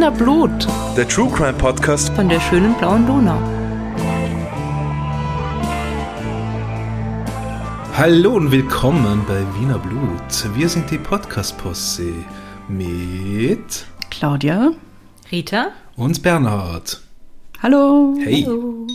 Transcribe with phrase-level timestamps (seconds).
[0.00, 0.66] Wiener Blut.
[0.96, 3.38] Der True Crime Podcast von der schönen blauen Donau.
[7.98, 10.56] Hallo und willkommen bei Wiener Blut.
[10.56, 12.14] Wir sind die Podcast-Posse
[12.66, 14.70] mit Claudia,
[15.30, 17.02] Rita und Bernhard.
[17.62, 18.16] Hallo.
[18.22, 18.44] Hey.
[18.46, 18.86] Hallo.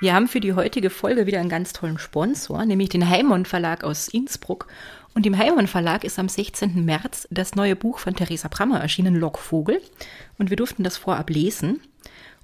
[0.00, 3.84] Wir haben für die heutige Folge wieder einen ganz tollen Sponsor, nämlich den Heimon Verlag
[3.84, 4.68] aus Innsbruck.
[5.16, 6.84] Und im Heimann Verlag ist am 16.
[6.84, 9.80] März das neue Buch von Theresa Brammer erschienen, Lockvogel.
[10.36, 11.80] Und wir durften das vorab lesen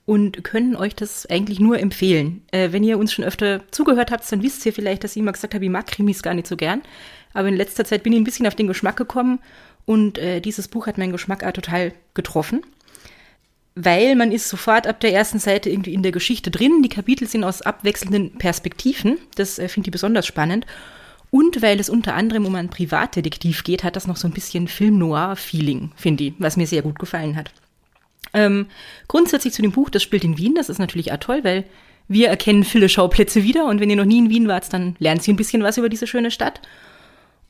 [0.07, 2.41] und können euch das eigentlich nur empfehlen.
[2.51, 5.33] Äh, wenn ihr uns schon öfter zugehört habt, dann wisst ihr vielleicht, dass ich immer
[5.33, 6.81] gesagt habe, ich mag Krimis gar nicht so gern.
[7.35, 9.41] Aber in letzter Zeit bin ich ein bisschen auf den Geschmack gekommen
[9.85, 12.63] und äh, dieses Buch hat meinen Geschmack auch total getroffen.
[13.75, 16.81] Weil man ist sofort ab der ersten Seite irgendwie in der Geschichte drin.
[16.83, 19.19] Die Kapitel sind aus abwechselnden Perspektiven.
[19.35, 20.65] Das äh, finde ich besonders spannend.
[21.33, 24.69] Und weil es unter anderem um einen Privatdetektiv geht, hat das noch so ein bisschen
[24.69, 27.51] Film-Noir-Feeling, finde ich, was mir sehr gut gefallen hat.
[28.35, 28.67] Ähm,
[29.09, 31.65] grundsätzlich zu dem Buch, das spielt in Wien, das ist natürlich auch toll, weil
[32.07, 35.27] wir erkennen viele Schauplätze wieder und wenn ihr noch nie in Wien wart, dann lernt
[35.27, 36.61] ihr ein bisschen was über diese schöne Stadt.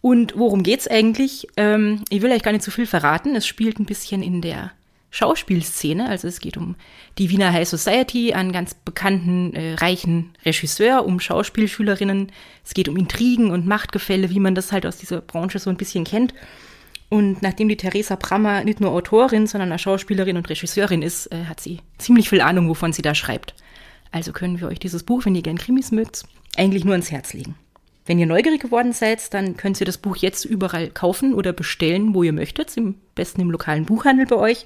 [0.00, 1.48] Und worum geht's eigentlich?
[1.56, 3.34] Ähm, ich will euch gar nicht zu viel verraten.
[3.34, 4.70] Es spielt ein bisschen in der
[5.12, 6.08] Schauspielszene.
[6.08, 6.74] Also es geht um
[7.18, 12.32] die Wiener High Society, einen ganz bekannten, äh, reichen Regisseur, um Schauspielschülerinnen.
[12.64, 15.76] Es geht um Intrigen und Machtgefälle, wie man das halt aus dieser Branche so ein
[15.76, 16.34] bisschen kennt.
[17.10, 21.44] Und nachdem die Theresa Brammer nicht nur Autorin, sondern auch Schauspielerin und Regisseurin ist, äh,
[21.44, 23.54] hat sie ziemlich viel Ahnung, wovon sie da schreibt.
[24.12, 26.22] Also können wir euch dieses Buch, wenn ihr gern Krimis mögt,
[26.56, 27.54] eigentlich nur ans Herz legen.
[28.06, 32.14] Wenn ihr neugierig geworden seid, dann könnt ihr das Buch jetzt überall kaufen oder bestellen,
[32.14, 34.64] wo ihr möchtet, im besten im lokalen Buchhandel bei euch.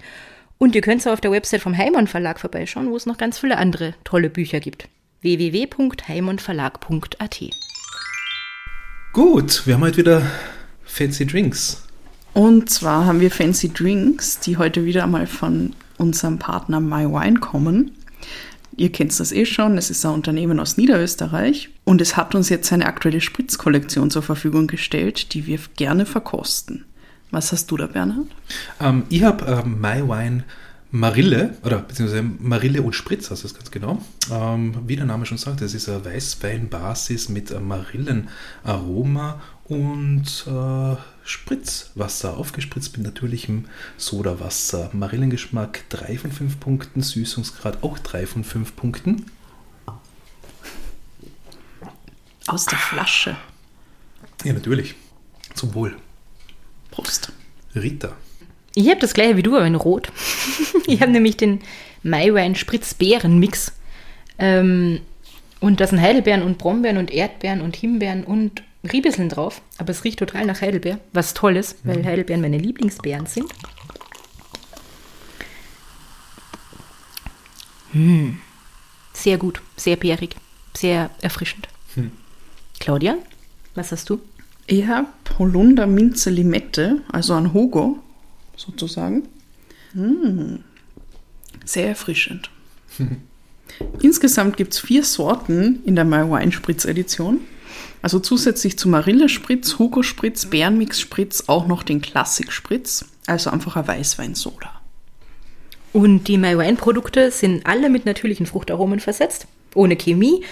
[0.58, 3.38] Und ihr könnt auch auf der Website vom Heimann Verlag vorbeischauen, wo es noch ganz
[3.38, 4.88] viele andere tolle Bücher gibt.
[5.20, 7.44] www.heimannverlag.at
[9.12, 10.22] Gut, wir haben heute wieder
[10.84, 11.82] Fancy Drinks.
[12.32, 17.92] Und zwar haben wir Fancy Drinks, die heute wieder einmal von unserem Partner MyWine kommen.
[18.76, 22.50] Ihr kennt das eh schon, es ist ein Unternehmen aus Niederösterreich und es hat uns
[22.50, 26.84] jetzt eine aktuelle Spritzkollektion zur Verfügung gestellt, die wir gerne verkosten.
[27.30, 28.28] Was hast du da, Bernhard?
[28.80, 30.44] Ähm, ich habe ähm, MyWine
[30.92, 34.02] Marille, oder beziehungsweise Marille und Spritz heißt das ganz genau.
[34.30, 42.36] Ähm, wie der Name schon sagt, es ist eine Weißweinbasis mit Marillenaroma und äh, Spritzwasser,
[42.36, 43.66] aufgespritzt mit natürlichem
[43.96, 44.90] Sodawasser.
[44.92, 49.26] Marillengeschmack 3 von 5 Punkten, Süßungsgrad auch 3 von 5 Punkten.
[52.46, 53.36] Aus der Flasche.
[54.44, 54.94] Ja, natürlich.
[55.54, 55.96] Zum Wohl.
[56.96, 57.30] Prost.
[57.74, 58.16] Rita.
[58.74, 60.10] Ich habe das gleiche wie du, aber in Rot.
[60.86, 61.60] ich habe nämlich den
[62.02, 63.72] Maiwein Spritzbeeren-Mix.
[64.38, 65.00] Ähm,
[65.60, 69.60] und da sind Heidelbeeren und Brombeeren und Erdbeeren und Himbeeren und Riebesseln drauf.
[69.76, 72.06] Aber es riecht total nach Heidelbeer, was toll ist, weil mhm.
[72.06, 73.52] Heidelbeeren meine Lieblingsbeeren sind.
[77.92, 78.40] Hm.
[79.12, 80.36] Sehr gut, sehr bärig,
[80.74, 81.68] sehr erfrischend.
[81.94, 82.12] Hm.
[82.78, 83.16] Claudia,
[83.74, 84.20] was hast du?
[84.66, 87.98] Ich habe Holunder Minze Limette, also ein Hugo
[88.56, 89.28] sozusagen.
[89.92, 90.56] Mm.
[91.64, 92.50] Sehr erfrischend.
[94.02, 97.40] Insgesamt gibt es vier Sorten in der My Wine Spritz Edition.
[98.02, 103.50] Also zusätzlich zu Marille Spritz, Hugo Spritz, Bärenmix Spritz auch noch den Klassik Spritz, also
[103.50, 104.80] einfach ein Weißweinsoda.
[105.92, 110.44] Und die My Wine Produkte sind alle mit natürlichen Fruchtaromen versetzt, ohne Chemie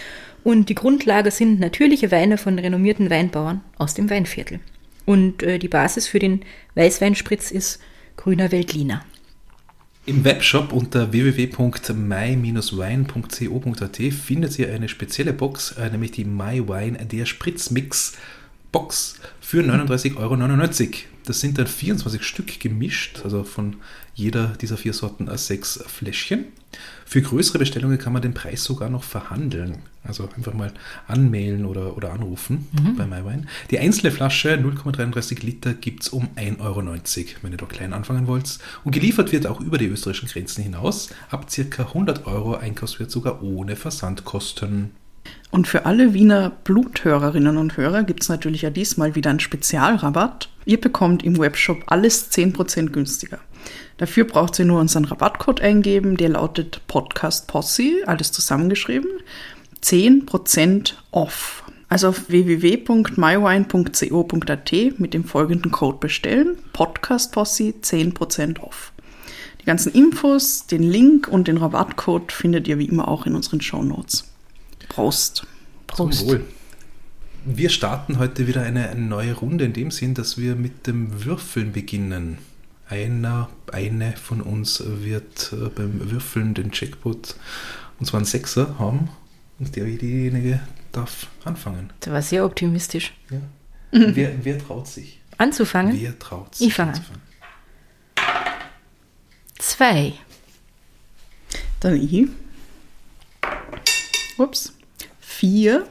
[0.44, 4.60] und die Grundlage sind natürliche Weine von renommierten Weinbauern aus dem Weinviertel.
[5.06, 6.44] Und äh, die Basis für den
[6.74, 7.80] Weißweinspritz ist
[8.16, 9.04] grüner Veltliner.
[10.06, 17.24] Im Webshop unter www.my-wine.co.at findet ihr eine spezielle Box, äh, nämlich die My Wine der
[17.24, 18.18] Spritzmix
[18.74, 20.36] Box für 39,99 Euro.
[21.26, 23.76] Das sind dann 24 Stück gemischt, also von
[24.14, 26.46] jeder dieser vier Sorten sechs Fläschchen.
[27.06, 29.78] Für größere Bestellungen kann man den Preis sogar noch verhandeln.
[30.02, 30.72] Also einfach mal
[31.06, 32.96] anmelden oder, oder anrufen mhm.
[32.96, 33.46] bei MyWine.
[33.70, 36.82] Die einzelne Flasche 0,33 Liter gibt es um 1,90 Euro,
[37.42, 38.58] wenn ihr da klein anfangen wollt.
[38.82, 41.10] Und geliefert wird auch über die österreichischen Grenzen hinaus.
[41.30, 44.90] Ab circa 100 Euro Einkaufswert sogar ohne Versandkosten.
[45.50, 50.48] Und für alle Wiener Bluthörerinnen und Hörer gibt es natürlich ja diesmal wieder einen Spezialrabatt.
[50.64, 53.38] Ihr bekommt im Webshop alles 10% günstiger.
[53.98, 59.08] Dafür braucht ihr nur unseren Rabattcode eingeben, der lautet Podcast Posse, alles zusammengeschrieben.
[59.82, 61.62] 10% off.
[61.88, 66.56] Also auf www.mywine.co.at mit dem folgenden Code bestellen.
[66.72, 68.92] Podcast Posse 10% off.
[69.60, 73.60] Die ganzen Infos, den Link und den Rabattcode findet ihr wie immer auch in unseren
[73.60, 74.33] Show Notes.
[74.88, 75.46] Prost.
[75.86, 76.18] Prost.
[76.20, 76.44] Zum Wohl.
[77.44, 81.24] Wir starten heute wieder eine, eine neue Runde in dem Sinn, dass wir mit dem
[81.24, 82.38] Würfeln beginnen.
[82.88, 87.36] einer, eine von uns wird äh, beim Würfeln den Jackpot,
[87.98, 89.10] und zwar einen Sechser haben.
[89.58, 90.60] Und der, diejenige
[90.92, 91.90] darf anfangen.
[92.00, 93.12] Das war sehr optimistisch.
[93.30, 93.40] Ja.
[93.92, 95.20] Wer, wer traut sich?
[95.38, 95.98] Anzufangen?
[96.00, 96.68] Wer traut sich?
[96.68, 96.96] Ich fange an.
[96.96, 97.22] anzufangen?
[99.58, 100.12] Zwei.
[101.80, 102.28] Dann ich.
[104.38, 104.73] Ups.
[105.36, 105.84] Vier.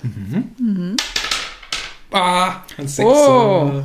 [2.11, 3.05] Ah, ein Sechser.
[3.05, 3.83] Oh.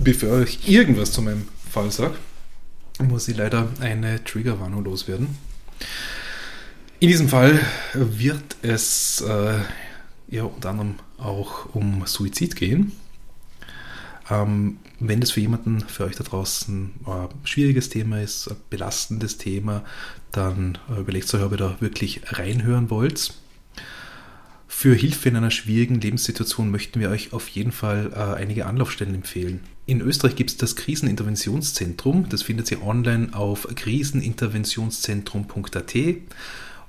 [0.00, 2.16] Bevor ich irgendwas zu meinem Fall sage,
[2.98, 5.38] muss ich leider eine Triggerwarnung loswerden.
[6.98, 7.60] In diesem Fall
[7.94, 9.60] wird es äh,
[10.28, 12.90] ja unter anderem auch um Suizid gehen.
[14.28, 19.38] Ähm, wenn das für jemanden, für euch da draußen, ein schwieriges Thema ist, ein belastendes
[19.38, 19.84] Thema,
[20.32, 23.32] dann äh, überlegt euch, ob ihr da wirklich reinhören wollt.
[24.80, 29.16] Für Hilfe in einer schwierigen Lebenssituation möchten wir euch auf jeden Fall äh, einige Anlaufstellen
[29.16, 29.58] empfehlen.
[29.86, 32.28] In Österreich gibt es das Kriseninterventionszentrum.
[32.28, 35.94] Das findet ihr online auf kriseninterventionszentrum.at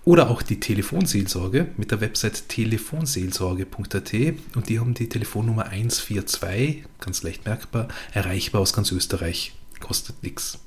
[0.05, 4.13] oder auch die Telefonseelsorge mit der Website telefonseelsorge.at
[4.53, 9.53] und die haben die Telefonnummer 142, ganz leicht merkbar, erreichbar aus ganz Österreich.
[9.79, 10.59] Kostet nichts.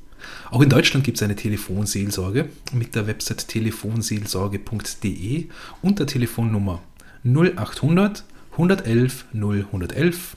[0.50, 5.46] Auch in Deutschland gibt es eine Telefonseelsorge mit der Website telefonseelsorge.de
[5.82, 6.82] und der Telefonnummer
[7.24, 10.36] 0800 111 0111.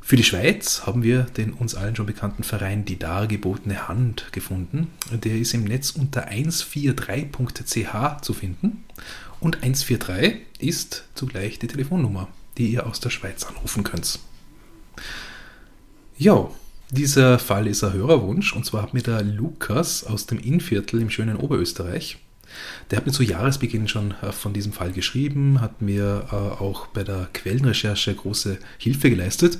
[0.00, 4.88] Für die Schweiz haben wir den uns allen schon bekannten Verein Die Dargebotene Hand gefunden.
[5.12, 8.84] Der ist im Netz unter 143.ch zu finden.
[9.40, 12.28] Und 143 ist zugleich die Telefonnummer,
[12.58, 14.18] die ihr aus der Schweiz anrufen könnt.
[16.18, 16.50] Ja,
[16.90, 21.10] dieser Fall ist ein Hörerwunsch und zwar hat mir der Lukas aus dem Innviertel im
[21.10, 22.18] schönen Oberösterreich,
[22.90, 26.86] der hat mir zu Jahresbeginn schon äh, von diesem Fall geschrieben, hat mir äh, auch
[26.88, 29.58] bei der Quellenrecherche große Hilfe geleistet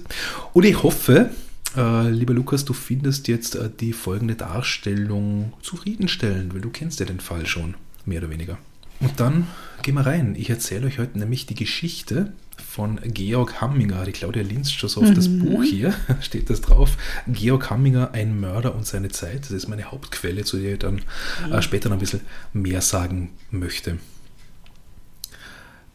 [0.52, 1.30] und ich hoffe,
[1.76, 7.20] äh, lieber Lukas, du findest jetzt die folgende Darstellung zufriedenstellend, weil du kennst ja den
[7.20, 8.58] Fall schon, mehr oder weniger.
[9.00, 9.46] Und dann
[9.82, 10.34] gehen wir rein.
[10.36, 12.32] Ich erzähle euch heute nämlich die Geschichte
[12.70, 14.04] von Georg Hamminger.
[14.04, 16.96] Die Claudia linst schon so auf das Buch hier, steht das drauf.
[17.26, 19.42] Georg Hamminger, ein Mörder und seine Zeit.
[19.42, 21.02] Das ist meine Hauptquelle, zu der ich dann
[21.50, 22.20] äh, später noch ein bisschen
[22.52, 23.98] mehr sagen möchte.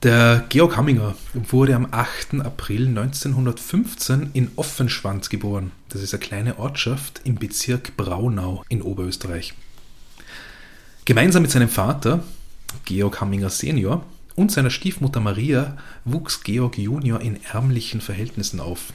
[0.04, 2.42] Der Georg Hamminger wurde am 8.
[2.42, 5.72] April 1915 in Offenschwand geboren.
[5.88, 9.54] Das ist eine kleine Ortschaft im Bezirk Braunau in Oberösterreich.
[11.06, 12.24] Gemeinsam mit seinem Vater,
[12.84, 14.06] Georg Hamminger Senior,
[14.36, 18.94] und seiner Stiefmutter Maria wuchs Georg Junior in ärmlichen Verhältnissen auf.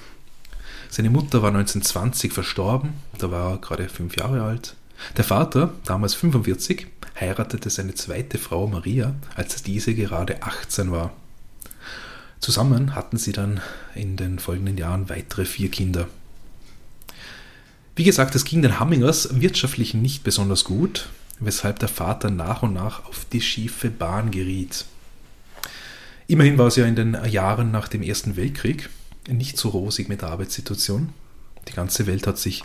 [0.88, 4.74] Seine Mutter war 1920 verstorben, da war er gerade fünf Jahre alt.
[5.16, 6.86] Der Vater, damals 45,
[7.18, 11.12] heiratete seine zweite Frau Maria, als diese gerade 18 war.
[12.40, 13.60] Zusammen hatten sie dann
[13.94, 16.08] in den folgenden Jahren weitere vier Kinder.
[17.96, 21.08] Wie gesagt, es ging den Hammingers wirtschaftlich nicht besonders gut,
[21.38, 24.86] weshalb der Vater nach und nach auf die schiefe Bahn geriet.
[26.30, 28.88] Immerhin war es ja in den Jahren nach dem Ersten Weltkrieg
[29.28, 31.08] nicht so rosig mit der Arbeitssituation.
[31.66, 32.62] Die ganze Welt hat sich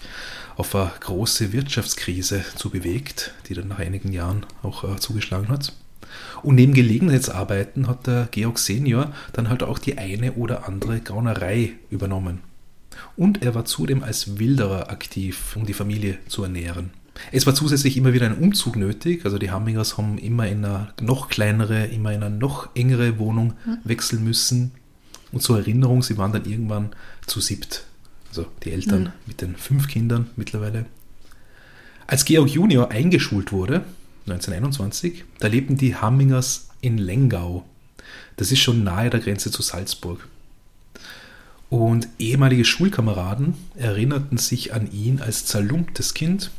[0.56, 5.74] auf eine große Wirtschaftskrise zubewegt, die dann nach einigen Jahren auch äh, zugeschlagen hat.
[6.44, 11.74] Und neben Gelegenheitsarbeiten hat der Georg Senior dann halt auch die eine oder andere Gaunerei
[11.90, 12.42] übernommen.
[13.18, 16.92] Und er war zudem als Wilderer aktiv, um die Familie zu ernähren.
[17.32, 19.26] Es war zusätzlich immer wieder ein Umzug nötig.
[19.26, 23.54] Also die Hammingers haben immer in eine noch kleinere, immer in eine noch engere Wohnung
[23.84, 24.72] wechseln müssen.
[25.32, 26.90] Und zur Erinnerung, sie waren dann irgendwann
[27.26, 27.86] zu siebt.
[28.30, 30.86] Also die Eltern mit den fünf Kindern mittlerweile.
[32.08, 33.84] Als Georg Junior eingeschult wurde,
[34.28, 37.66] 1921, da lebten die Hammingers in Lengau.
[38.38, 40.28] Das ist schon nahe der Grenze zu Salzburg.
[41.70, 46.52] Und ehemalige Schulkameraden erinnerten sich an ihn als zerlumptes Kind,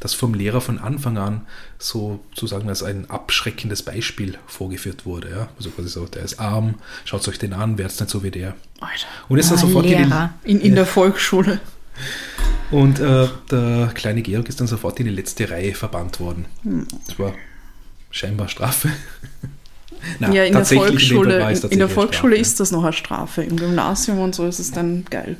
[0.00, 1.46] das vom Lehrer von Anfang an
[1.78, 5.30] sozusagen als ein abschreckendes Beispiel vorgeführt wurde.
[5.30, 5.48] Ja?
[5.56, 8.54] Also quasi so, der ist arm, schaut euch den an, werdet nicht so wie der.
[8.80, 9.06] Alter.
[9.28, 10.34] Und ist dann sofort Lehrer.
[10.44, 11.60] In, in der Volksschule.
[12.70, 16.46] und äh, der kleine Georg ist dann sofort in die letzte Reihe verbannt worden.
[17.06, 17.34] Das war
[18.10, 18.90] scheinbar Strafe.
[20.18, 22.40] Na, ja, in der in Volksschule, in, der Volksschule Strafe.
[22.40, 23.42] ist das noch eine Strafe.
[23.42, 25.36] Im Gymnasium und so ist es dann geil.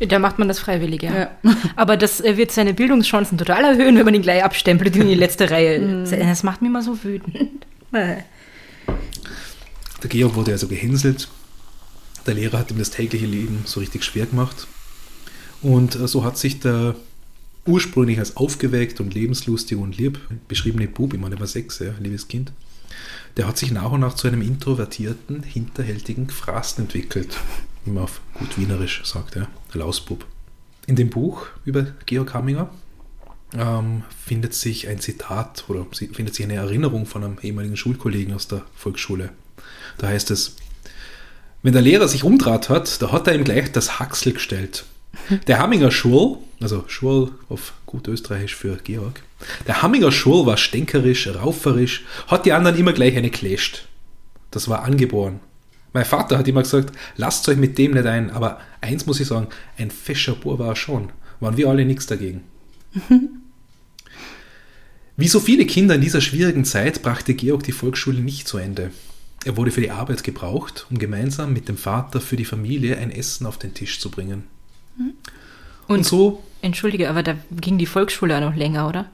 [0.00, 1.14] Da macht man das freiwillig, ja.
[1.14, 1.30] Ja.
[1.76, 5.08] Aber das äh, wird seine Bildungschancen total erhöhen, wenn man ihn gleich abstempelt und in
[5.08, 6.04] die letzte Reihe.
[6.32, 7.66] Das macht mich immer so wütend.
[7.92, 8.22] Äh.
[10.02, 11.28] Der Georg wurde also gehänselt.
[12.26, 14.66] Der Lehrer hat ihm das tägliche Leben so richtig schwer gemacht.
[15.60, 16.94] Und äh, so hat sich der
[17.66, 20.18] ursprünglich als aufgeweckt und lebenslustig und lieb
[20.48, 22.52] beschriebene Bub, ich meine, er war sechs, ja, liebes Kind,
[23.36, 27.36] der hat sich nach und nach zu einem introvertierten, hinterhältigen Gefrasten entwickelt.
[27.84, 30.24] Wie man auf gut Wienerisch sagt, ja, der Lausbub.
[30.86, 32.70] In dem Buch über Georg Hamminger
[33.54, 38.48] ähm, findet sich ein Zitat oder findet sich eine Erinnerung von einem ehemaligen Schulkollegen aus
[38.48, 39.30] der Volksschule.
[39.98, 40.56] Da heißt es,
[41.62, 44.84] wenn der Lehrer sich umdraht hat, da hat er ihm gleich das Haxel gestellt.
[45.46, 49.22] Der Hamminger Schul, also Schul auf gut österreichisch für Georg,
[49.66, 53.86] der Hamminger Schul war stänkerisch, rauferisch, hat die anderen immer gleich eine kläscht.
[54.50, 55.40] Das war angeboren.
[55.92, 59.28] Mein Vater hat immer gesagt, lasst euch mit dem nicht ein, aber eins muss ich
[59.28, 61.10] sagen, ein fescher Bur war er schon.
[61.40, 62.42] Waren wir alle nichts dagegen.
[65.16, 68.90] Wie so viele Kinder in dieser schwierigen Zeit brachte Georg die Volksschule nicht zu Ende.
[69.44, 73.10] Er wurde für die Arbeit gebraucht, um gemeinsam mit dem Vater für die Familie ein
[73.10, 74.44] Essen auf den Tisch zu bringen.
[74.96, 79.10] Und, Und so, Entschuldige, aber da ging die Volksschule auch noch länger, oder?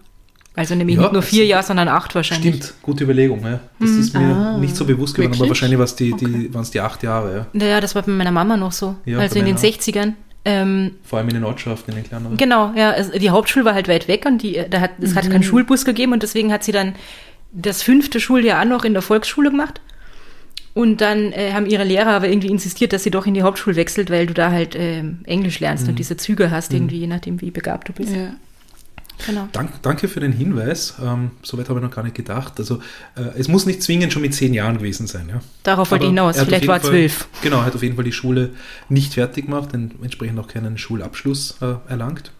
[0.54, 2.56] Also nämlich Ja, nicht nur vier Jahre, sondern acht wahrscheinlich.
[2.56, 3.40] stimmt, gute Überlegung.
[3.44, 3.60] Ja.
[3.78, 5.50] Das ist mir nicht so bewusst geworden, aber Wirklich?
[5.50, 7.36] wahrscheinlich war's die, die, waren es die acht Jahre.
[7.36, 7.46] Ja.
[7.52, 8.96] Naja, das war bei meiner Mama noch so.
[9.04, 10.12] Ja, also in den meiner 60ern.
[10.44, 12.36] Ähm, Vor allem in den Ortschaften, in den kleineren.
[12.36, 15.30] genau, ja, also die Hauptschule war halt weit weg und die, da hat, es hat
[15.30, 16.94] keinen Schulbus gegeben und deswegen hat sie dann
[17.52, 19.80] das fünfte Schuljahr auch noch in der Volksschule gemacht.
[20.74, 23.74] Und dann äh, haben ihre Lehrer aber irgendwie insistiert, dass sie doch in die Hauptschule
[23.76, 27.40] wechselt, weil du da halt ähm, Englisch lernst und diese Züge hast, irgendwie, je nachdem,
[27.40, 28.14] wie begabt du bist.
[28.14, 28.30] Ja.
[29.28, 29.46] Genau.
[29.52, 30.94] Dank, danke für den Hinweis.
[31.04, 32.54] Ähm, Soweit habe ich noch gar nicht gedacht.
[32.58, 32.80] Also
[33.14, 35.28] äh, es muss nicht zwingend schon mit zehn Jahren gewesen sein.
[35.28, 35.40] Ja.
[35.62, 36.38] Darauf wollte ich hinaus.
[36.40, 37.28] Vielleicht war er Fall- zwölf.
[37.42, 38.54] Genau, er hat auf jeden Fall die Schule
[38.88, 42.32] nicht fertig gemacht, entsprechend auch keinen Schulabschluss äh, erlangt.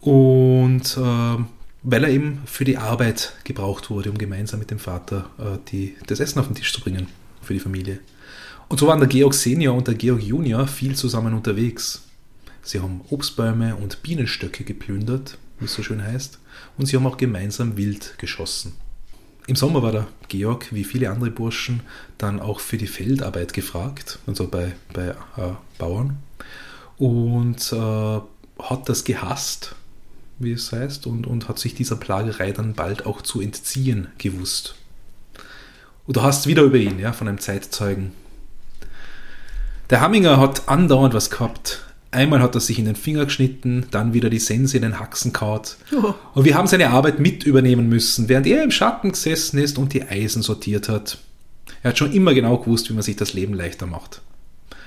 [0.00, 1.44] Und äh,
[1.82, 5.94] weil er eben für die Arbeit gebraucht wurde, um gemeinsam mit dem Vater äh, die,
[6.06, 7.06] das Essen auf den Tisch zu bringen
[7.42, 8.00] für die Familie.
[8.68, 12.02] Und so waren der Georg Senior und der Georg Junior viel zusammen unterwegs.
[12.62, 16.38] Sie haben Obstbäume und Bienenstöcke geplündert, wie es so schön heißt,
[16.78, 18.74] und sie haben auch gemeinsam wild geschossen.
[19.46, 21.80] Im Sommer war der Georg, wie viele andere Burschen,
[22.18, 26.18] dann auch für die Feldarbeit gefragt, also bei, bei äh, Bauern,
[26.98, 28.20] und äh,
[28.62, 29.74] hat das gehasst,
[30.38, 34.74] wie es heißt, und, und hat sich dieser Plagerei dann bald auch zu entziehen gewusst.
[36.06, 38.12] Und du hast wieder über ihn, ja, von einem Zeitzeugen.
[39.90, 41.84] Der Hamminger hat andauernd was gehabt.
[42.10, 45.32] Einmal hat er sich in den Finger geschnitten, dann wieder die Sense in den Haxen
[45.32, 45.76] kaut.
[46.34, 49.92] Und wir haben seine Arbeit mit übernehmen müssen, während er im Schatten gesessen ist und
[49.92, 51.18] die Eisen sortiert hat.
[51.82, 54.22] Er hat schon immer genau gewusst, wie man sich das Leben leichter macht.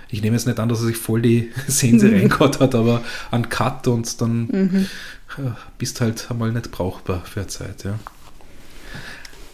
[0.10, 3.50] Ich nehme jetzt nicht an, dass er sich voll die Sense reingehaut hat, aber an
[3.50, 4.88] Cut und dann
[5.38, 5.42] äh,
[5.78, 7.84] bist halt einmal nicht brauchbar für eine Zeit.
[7.84, 8.00] Ja.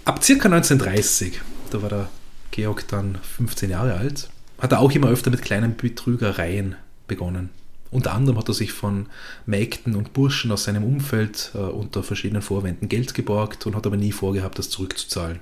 [0.06, 1.42] Ab circa 1930,
[1.72, 2.10] da war der
[2.52, 4.30] Georg dann 15 Jahre alt,
[4.60, 6.76] hat er auch immer öfter mit kleinen Betrügereien
[7.08, 7.50] begonnen.
[7.92, 9.08] Unter anderem hat er sich von
[9.46, 13.98] Mägden und Burschen aus seinem Umfeld äh, unter verschiedenen Vorwänden Geld geborgt und hat aber
[13.98, 15.40] nie vorgehabt, das zurückzuzahlen.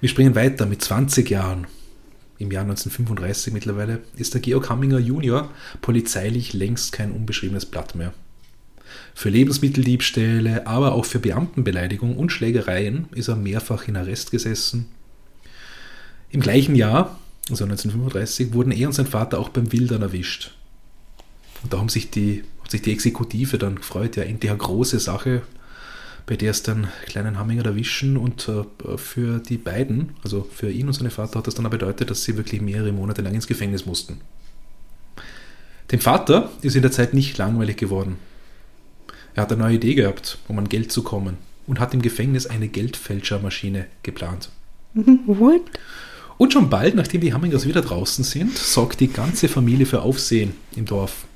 [0.00, 1.68] Wir springen weiter mit 20 Jahren.
[2.38, 5.50] Im Jahr 1935 mittlerweile ist der Georg Hamminger Junior
[5.80, 8.12] polizeilich längst kein unbeschriebenes Blatt mehr.
[9.14, 14.86] Für Lebensmitteldiebstähle, aber auch für Beamtenbeleidigung und Schlägereien ist er mehrfach in Arrest gesessen.
[16.30, 20.52] Im gleichen Jahr, also 1935, wurden er und sein Vater auch beim Wildern erwischt.
[21.62, 24.98] Und da haben sich die, hat sich die Exekutive dann gefreut, ja, endlich eine große
[24.98, 25.42] Sache,
[26.26, 28.16] bei der es den kleinen Hamminger erwischen.
[28.16, 31.70] Und äh, für die beiden, also für ihn und seine Vater, hat das dann auch
[31.70, 34.20] bedeutet, dass sie wirklich mehrere Monate lang ins Gefängnis mussten.
[35.90, 38.16] Dem Vater ist in der Zeit nicht langweilig geworden.
[39.34, 42.46] Er hat eine neue Idee gehabt, um an Geld zu kommen und hat im Gefängnis
[42.46, 44.50] eine Geldfälschermaschine geplant.
[44.94, 45.62] What?
[46.38, 50.54] Und schon bald, nachdem die Hammingers wieder draußen sind, sorgt die ganze Familie für Aufsehen
[50.74, 51.26] im Dorf.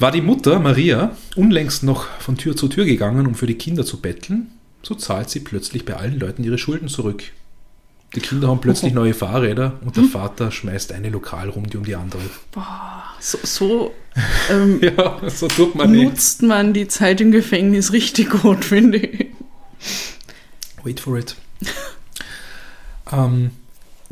[0.00, 3.84] War die Mutter, Maria, unlängst noch von Tür zu Tür gegangen, um für die Kinder
[3.84, 4.50] zu betteln,
[4.82, 7.22] so zahlt sie plötzlich bei allen Leuten ihre Schulden zurück.
[8.14, 12.22] Die Kinder haben plötzlich neue Fahrräder und der Vater schmeißt eine Lokalrunde um die andere.
[13.20, 13.94] So, so
[14.50, 16.04] ähm, Ja, so tut man nicht.
[16.04, 19.26] nutzt man die Zeit im Gefängnis richtig gut, finde ich.
[20.82, 21.36] Wait for it.
[23.12, 23.50] ähm,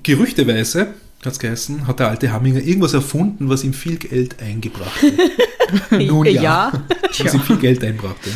[0.03, 0.93] gerüchteweise,
[1.25, 5.91] hat es geheißen, hat der alte Hamminger irgendwas erfunden, was ihm viel Geld eingebracht hat.
[6.01, 6.43] Nun ja.
[6.43, 6.73] Ja.
[7.19, 8.31] was ihm viel Geld einbrachte.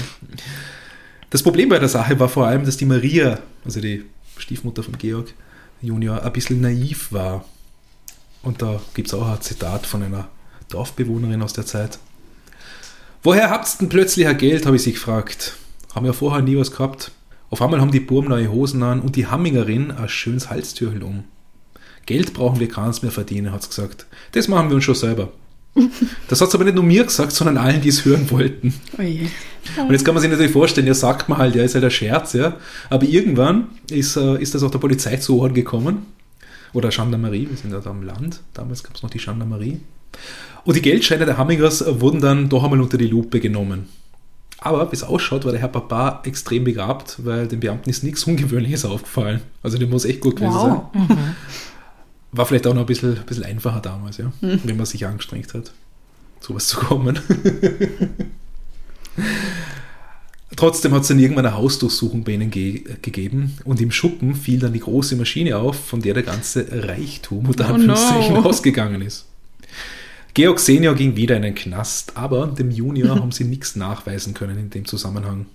[1.31, 4.05] Das Problem bei der Sache war vor allem, dass die Maria, also die
[4.37, 5.33] Stiefmutter von Georg
[5.81, 7.45] Junior, ein bisschen naiv war.
[8.43, 10.29] Und da gibt es auch ein Zitat von einer
[10.69, 11.99] Dorfbewohnerin aus der Zeit.
[13.23, 15.57] Woher habt's denn plötzlich ein Geld, habe ich sie gefragt.
[15.95, 17.13] Haben ja vorher nie was gehabt.
[17.51, 21.25] Auf einmal haben die Burm neue Hosen an und die Hammingerin ein schönes Halstürchen um.
[22.07, 24.07] Geld brauchen wir keins mehr verdienen, hat's gesagt.
[24.33, 25.33] Das machen wir uns schon selber.
[26.29, 28.75] Das hat's aber nicht nur mir gesagt, sondern allen, die es hören wollten.
[28.99, 29.29] Oje.
[29.79, 31.91] Und jetzt kann man sich natürlich vorstellen, ja, sagt man halt, ja, ist halt ein
[31.91, 32.57] Scherz, ja.
[32.91, 36.07] Aber irgendwann ist, äh, ist das auch der Polizei zu Ohren gekommen.
[36.73, 38.41] Oder Gendarmerie, wir sind ja da am Land.
[38.55, 39.81] Damals gab es noch die Gendarmerie.
[40.65, 43.89] Und die Geldscheine der Hammingers wurden dann doch einmal unter die Lupe genommen.
[44.59, 48.25] Aber wie es ausschaut, war der Herr Papa extrem begabt, weil den Beamten ist nichts
[48.25, 49.41] Ungewöhnliches aufgefallen.
[49.63, 50.83] Also dem muss echt gut gewesen Wow.
[50.95, 51.37] sein.
[52.33, 55.53] War vielleicht auch noch ein bisschen, ein bisschen einfacher damals, ja, wenn man sich angestrengt
[55.55, 55.73] hat,
[56.41, 57.19] sowas zu kommen.
[60.57, 64.61] Trotzdem hat es dann irgendwann eine Hausdurchsuchung bei ihnen ge gegeben und im Schuppen fiel
[64.61, 68.43] dann die große Maschine auf, von der der ganze Reichtum unter Oh Anführungszeichen no.
[68.45, 69.27] ausgegangen ist.
[70.35, 74.59] Georg Senior ging wieder in den Knast, aber dem Junior haben sie nichts nachweisen können
[74.59, 75.47] in dem Zusammenhang.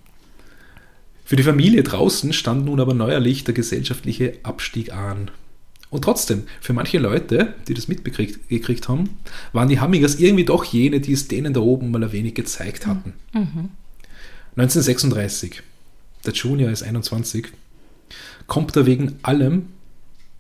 [1.26, 5.30] Für die Familie draußen stand nun aber neuerlich der gesellschaftliche Abstieg an.
[5.90, 9.10] Und trotzdem, für manche Leute, die das mitbekriegt haben,
[9.54, 12.86] waren die Hammingers irgendwie doch jene, die es denen da oben mal ein wenig gezeigt
[12.86, 13.14] hatten.
[14.58, 15.64] 1936,
[16.26, 17.48] der Junior ist 21,
[18.48, 19.68] kommt er wegen allem,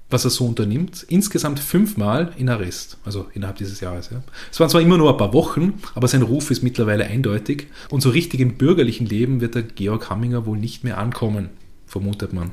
[0.10, 4.10] was er so unternimmt, insgesamt fünfmal in Arrest, also innerhalb dieses Jahres.
[4.10, 4.24] Ja.
[4.52, 8.02] Es waren zwar immer nur ein paar Wochen, aber sein Ruf ist mittlerweile eindeutig und
[8.02, 11.50] so richtig im bürgerlichen Leben wird der Georg Hamminger wohl nicht mehr ankommen,
[11.86, 12.52] vermutet man.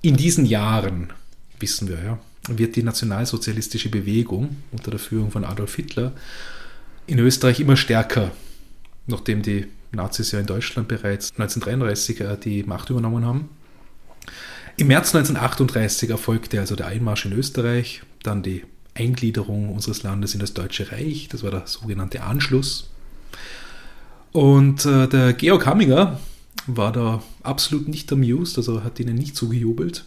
[0.00, 1.12] In diesen Jahren,
[1.60, 6.12] wissen wir ja, wird die nationalsozialistische Bewegung unter der Führung von Adolf Hitler
[7.06, 8.30] in Österreich immer stärker,
[9.06, 13.48] nachdem die Nazis ja in Deutschland bereits 1933 äh, die Macht übernommen haben.
[14.76, 20.40] Im März 1938 erfolgte also der Einmarsch in Österreich, dann die Eingliederung unseres Landes in
[20.40, 22.90] das Deutsche Reich, das war der sogenannte Anschluss.
[24.32, 26.20] Und äh, der Georg Hamminger
[26.66, 30.04] war da absolut nicht amused, also hat ihnen nicht zugejubelt.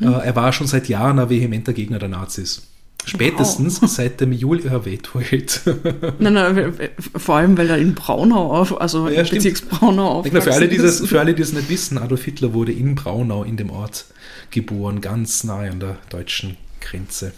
[0.00, 2.62] Äh, er war schon seit Jahren ein vehementer Gegner der Nazis.
[3.04, 5.62] Spätestens seit dem Juli, ja, wait, wait.
[6.18, 6.74] Nein, nein,
[7.16, 9.44] vor allem, weil er in Braunau auf, also Ja, stimmt.
[9.44, 12.52] Bezirks Braunau glaube, für, alle, die das, für alle, die es nicht wissen, Adolf Hitler
[12.52, 14.06] wurde in Braunau in dem Ort
[14.50, 17.32] geboren, ganz nahe an der deutschen Grenze.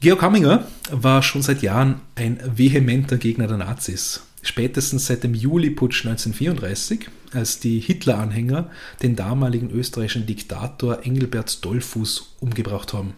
[0.00, 4.22] Georg Hamminger war schon seit Jahren ein vehementer Gegner der Nazis.
[4.42, 8.70] Spätestens seit dem Juli-Putsch 1934, als die Hitler-Anhänger
[9.02, 13.12] den damaligen österreichischen Diktator Engelbert Dollfuß umgebracht haben.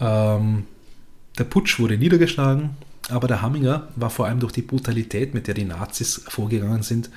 [0.00, 0.64] Ähm,
[1.36, 2.70] der Putsch wurde niedergeschlagen,
[3.10, 7.10] aber der Hamminger war vor allem durch die Brutalität, mit der die Nazis vorgegangen sind,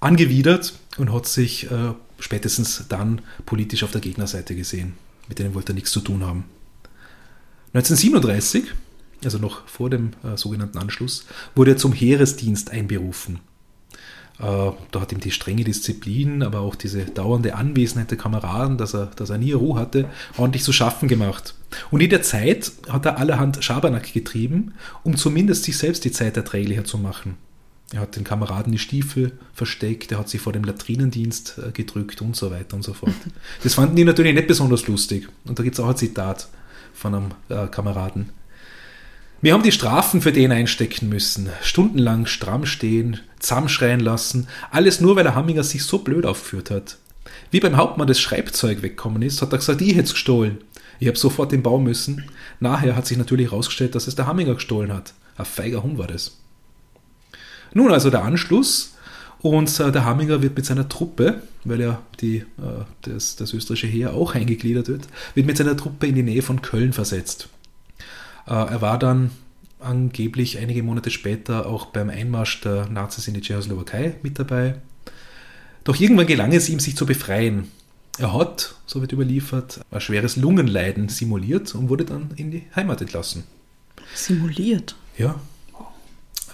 [0.00, 4.94] angewidert und hat sich äh, spätestens dann politisch auf der Gegnerseite gesehen.
[5.28, 6.44] Mit denen wollte er nichts zu tun haben.
[7.74, 8.64] 1937,
[9.24, 13.40] also noch vor dem äh, sogenannten Anschluss, wurde er zum Heeresdienst einberufen.
[14.38, 18.94] Äh, da hat ihm die strenge Disziplin, aber auch diese dauernde Anwesenheit der Kameraden, dass
[18.94, 20.06] er, dass er nie Ruhe hatte,
[20.36, 21.54] ordentlich zu schaffen gemacht.
[21.90, 26.36] Und in der Zeit hat er allerhand Schabernack getrieben, um zumindest sich selbst die Zeit
[26.36, 27.36] erträglicher zu machen.
[27.92, 32.22] Er hat den Kameraden die Stiefel versteckt, er hat sie vor dem Latrinendienst äh, gedrückt
[32.22, 33.12] und so weiter und so fort.
[33.62, 35.28] Das fanden die natürlich nicht besonders lustig.
[35.44, 36.48] Und da gibt es auch ein Zitat
[36.94, 38.30] von einem äh, Kameraden.
[39.42, 41.50] Wir haben die Strafen für den einstecken müssen.
[41.62, 44.46] Stundenlang stramm stehen, zusammenschreien lassen.
[44.70, 46.98] Alles nur, weil der Hamminger sich so blöd aufgeführt hat.
[47.50, 50.58] Wie beim Hauptmann das Schreibzeug weggekommen ist, hat er gesagt, ich hätte es gestohlen.
[51.00, 52.30] Ich habe sofort den Baum müssen.
[52.60, 55.12] Nachher hat sich natürlich herausgestellt, dass es der Hamminger gestohlen hat.
[55.36, 56.38] Ein feiger Hund war das.
[57.74, 58.94] Nun also der Anschluss
[59.40, 63.88] und äh, der Hamminger wird mit seiner Truppe, weil ja die, äh, das, das österreichische
[63.88, 67.48] Heer auch eingegliedert wird, wird mit seiner Truppe in die Nähe von Köln versetzt.
[68.46, 69.30] Äh, er war dann
[69.78, 74.76] angeblich einige Monate später auch beim Einmarsch der Nazis in die Tschechoslowakei mit dabei.
[75.84, 77.68] Doch irgendwann gelang es ihm, sich zu befreien.
[78.18, 83.00] Er hat, so wird überliefert, ein schweres Lungenleiden simuliert und wurde dann in die Heimat
[83.00, 83.44] entlassen.
[84.14, 84.94] Simuliert.
[85.16, 85.40] Ja.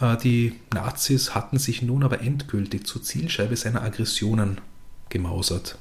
[0.00, 4.60] Äh, Die Nazis hatten sich nun aber endgültig zur Zielscheibe seiner Aggressionen
[5.08, 5.78] gemausert.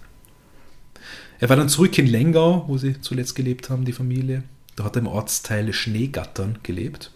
[1.39, 4.43] Er war dann zurück in Lengau, wo sie zuletzt gelebt haben, die Familie.
[4.78, 7.12] Da hat er im Ortsteil Schneegattern gelebt.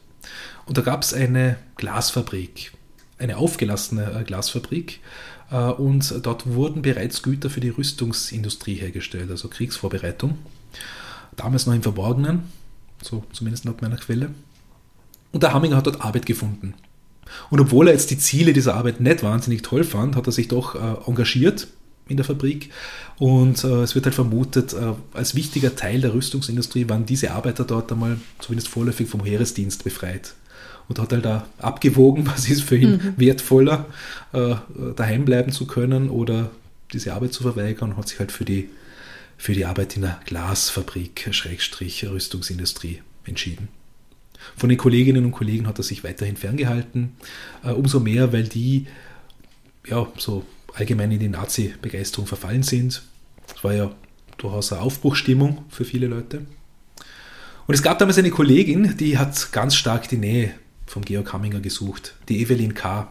[0.65, 2.74] Und da gab es eine Glasfabrik,
[3.17, 5.00] eine aufgelassene äh, Glasfabrik.
[5.52, 10.39] Äh, Und dort wurden bereits Güter für die Rüstungsindustrie hergestellt, also Kriegsvorbereitung.
[11.38, 12.43] Damals noch im Verborgenen,
[13.02, 14.32] so zumindest laut meiner Quelle.
[15.32, 16.74] Und der Hamminger hat dort Arbeit gefunden.
[17.52, 20.47] Und obwohl er jetzt die Ziele dieser Arbeit nicht wahnsinnig toll fand, hat er sich
[20.47, 21.67] doch äh, engagiert
[22.12, 22.69] in der Fabrik.
[23.17, 27.63] Und äh, es wird halt vermutet, äh, als wichtiger Teil der Rüstungsindustrie waren diese Arbeiter
[27.63, 30.34] dort einmal zumindest vorläufig vom Heeresdienst befreit.
[30.88, 33.86] Und hat halt da abgewogen, was ist für ihn wertvoller,
[34.34, 34.56] äh,
[34.95, 36.52] daheim bleiben zu können oder
[36.93, 38.69] diese Arbeit zu verweigern und hat sich halt für die,
[39.38, 43.69] für die Arbeit in der Glasfabrik, Schrägstrich, Rüstungsindustrie entschieden.
[44.56, 47.15] Von den Kolleginnen und Kollegen hat er sich weiterhin ferngehalten.
[47.63, 48.88] Äh, umso mehr, weil die
[49.88, 53.01] ja so allgemein in die Nazi-Begeisterung verfallen sind.
[53.55, 53.91] Es war ja
[54.38, 56.45] durchaus eine Aufbruchstimmung für viele Leute.
[57.67, 60.53] Und es gab damals eine Kollegin, die hat ganz stark die Nähe
[60.88, 63.07] vom Georg Hamminger gesucht, die Evelyn K.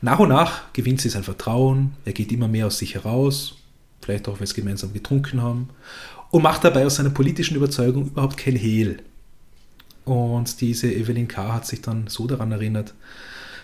[0.00, 3.56] Nach und nach gewinnt sie sein Vertrauen, er geht immer mehr aus sich heraus,
[4.00, 5.68] vielleicht auch, weil sie gemeinsam getrunken haben,
[6.30, 9.02] und macht dabei aus seiner politischen Überzeugung überhaupt kein Hehl.
[10.04, 11.52] Und diese Evelyn K.
[11.52, 12.94] hat sich dann so daran erinnert,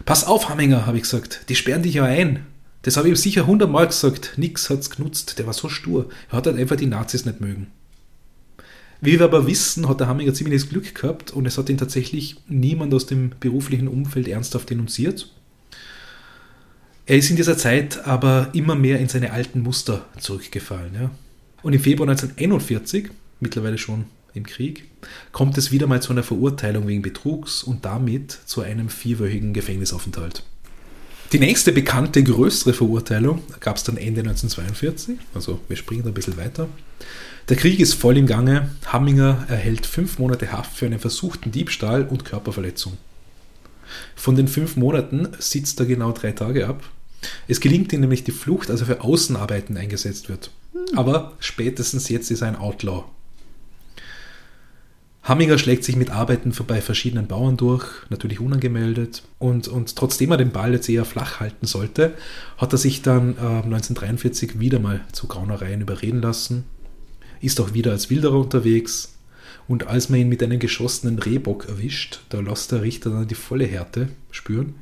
[0.04, 2.44] Pass auf, Hamminger, habe ich gesagt, die sperren dich ja ein.
[2.82, 4.34] Das habe ich ihm sicher hundertmal gesagt.
[4.36, 6.08] Nix hat's genutzt, der war so stur.
[6.30, 7.68] Er hat halt einfach die Nazis nicht mögen.
[9.00, 12.36] Wie wir aber wissen, hat der Hamminger ziemliches Glück gehabt und es hat ihn tatsächlich
[12.48, 15.28] niemand aus dem beruflichen Umfeld ernsthaft denunziert.
[17.06, 20.94] Er ist in dieser Zeit aber immer mehr in seine alten Muster zurückgefallen.
[20.94, 21.10] Ja.
[21.62, 24.84] Und im Februar 1941, mittlerweile schon im Krieg,
[25.32, 30.44] kommt es wieder mal zu einer Verurteilung wegen Betrugs und damit zu einem vierwöchigen Gefängnisaufenthalt.
[31.32, 36.36] Die nächste bekannte größere Verurteilung gab es dann Ende 1942, also wir springen ein bisschen
[36.36, 36.68] weiter.
[37.48, 38.70] Der Krieg ist voll im Gange.
[38.84, 42.98] Hamminger erhält fünf Monate Haft für einen versuchten Diebstahl und Körperverletzung.
[44.14, 46.82] Von den fünf Monaten sitzt er genau drei Tage ab.
[47.48, 50.50] Es gelingt ihm nämlich die Flucht, als er für Außenarbeiten eingesetzt wird.
[50.94, 53.04] Aber spätestens jetzt ist er ein Outlaw.
[55.24, 59.22] Hamminger schlägt sich mit Arbeiten bei verschiedenen Bauern durch, natürlich unangemeldet.
[59.38, 62.14] Und, und trotzdem er den Ball jetzt eher flach halten sollte,
[62.58, 66.64] hat er sich dann äh, 1943 wieder mal zu Graunereien überreden lassen,
[67.40, 69.14] ist auch wieder als Wilderer unterwegs.
[69.68, 73.36] Und als man ihn mit einem geschossenen Rehbock erwischt, da lässt der Richter dann die
[73.36, 74.74] volle Härte spüren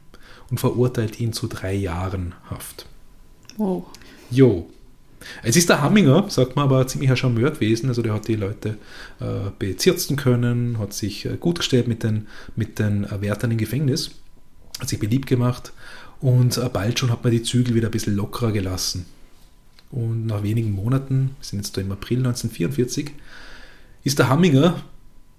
[0.51, 2.87] und verurteilt ihn zu drei Jahren Haft.
[3.59, 3.85] Oh.
[4.31, 4.71] Jo,
[5.43, 7.89] es ist der Hamminger, sagt man, aber ein ziemlicher Charmeur gewesen.
[7.89, 8.79] Also der hat die Leute
[9.21, 13.59] äh, bezirzen können, hat sich äh, gut gestellt mit den, mit den äh, Wärtern im
[13.59, 14.13] Gefängnis,
[14.81, 15.73] hat sich beliebt gemacht
[16.21, 19.07] und äh, bald schon hat man die Zügel wieder ein bisschen lockerer gelassen.
[19.91, 23.11] Und nach wenigen Monaten, wir sind jetzt da im April 1944,
[24.05, 24.83] ist der Hamminger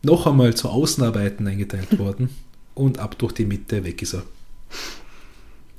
[0.04, 2.30] noch einmal zu Außenarbeiten eingeteilt worden
[2.76, 4.24] und ab durch die Mitte weg ist er.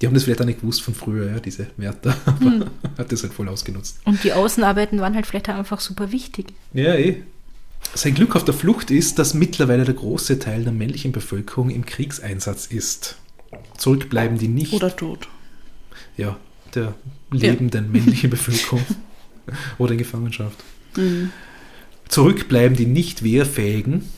[0.03, 2.65] Die haben das vielleicht auch nicht gewusst von früher, ja, diese Wärter, aber hm.
[2.99, 4.01] hat das halt voll ausgenutzt.
[4.05, 6.49] Und die Außenarbeiten waren halt vielleicht auch einfach super wichtig.
[6.73, 7.23] Ja, eh.
[7.95, 11.87] Sein Glück auf der Flucht ist, dass mittlerweile der große Teil der männlichen Bevölkerung im
[11.87, 13.17] Kriegseinsatz ist.
[13.79, 14.73] Zurückbleiben die nicht.
[14.73, 15.29] Oder tot.
[16.17, 16.37] Ja,
[16.75, 16.95] der
[17.31, 17.91] lebenden ja.
[17.93, 18.85] männlichen Bevölkerung
[19.79, 20.59] oder in Gefangenschaft.
[20.97, 21.31] Mhm.
[22.09, 24.09] Zurückbleiben die nicht wehrfähigen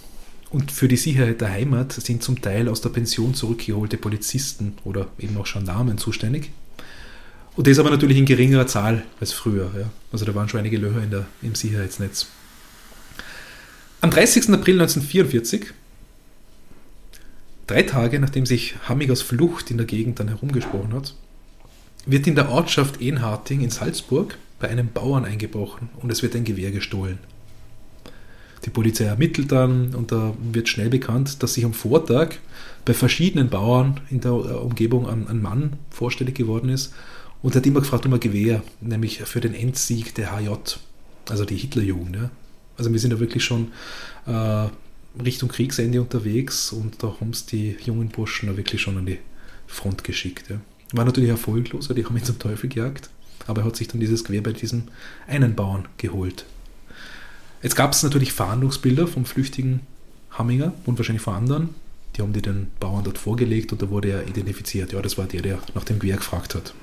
[0.55, 5.09] und für die Sicherheit der Heimat sind zum Teil aus der Pension zurückgeholte Polizisten oder
[5.19, 6.53] eben auch Gendarmen zuständig.
[7.57, 9.73] Und das aber natürlich in geringerer Zahl als früher.
[9.77, 9.91] Ja.
[10.13, 12.29] Also da waren schon einige Löcher in der, im Sicherheitsnetz.
[14.01, 14.51] Am 30.
[14.51, 15.73] April 1944,
[17.67, 21.17] drei Tage nachdem sich Hammigers Flucht in der Gegend dann herumgesprochen hat,
[22.07, 26.45] wird in der Ortschaft Enharting in Salzburg bei einem Bauern eingebrochen und es wird ein
[26.45, 27.19] Gewehr gestohlen.
[28.65, 32.37] Die Polizei ermittelt dann und da wird schnell bekannt, dass sich am Vortag
[32.85, 36.93] bei verschiedenen Bauern in der äh, Umgebung ein, ein Mann vorstellig geworden ist
[37.43, 40.49] und hat immer gefragt um ein Gewehr, nämlich für den Endsieg der HJ,
[41.29, 42.17] also die Hitlerjugend.
[42.17, 42.31] Ja.
[42.77, 43.73] Also wir sind da wirklich schon
[44.27, 44.69] äh,
[45.23, 49.19] Richtung Kriegsende unterwegs und da haben es die jungen Burschen da wirklich schon an die
[49.67, 50.51] Front geschickt.
[50.51, 50.61] Ja.
[50.93, 53.11] War natürlich erfolglos, weil die haben ihn zum Teufel gejagt,
[53.47, 54.85] aber er hat sich dann dieses Gewehr bei diesem
[55.27, 56.47] einen Bauern geholt.
[57.65, 59.81] Jetzt gab es natürlich Fahndungsbilder vom flüchtigen
[60.31, 61.71] Hamminger und wahrscheinlich von anderen.
[62.15, 64.93] Die haben die den Bauern dort vorgelegt und da wurde er identifiziert.
[64.93, 66.75] Ja, das war der, der nach dem Gewehr gefragt hat.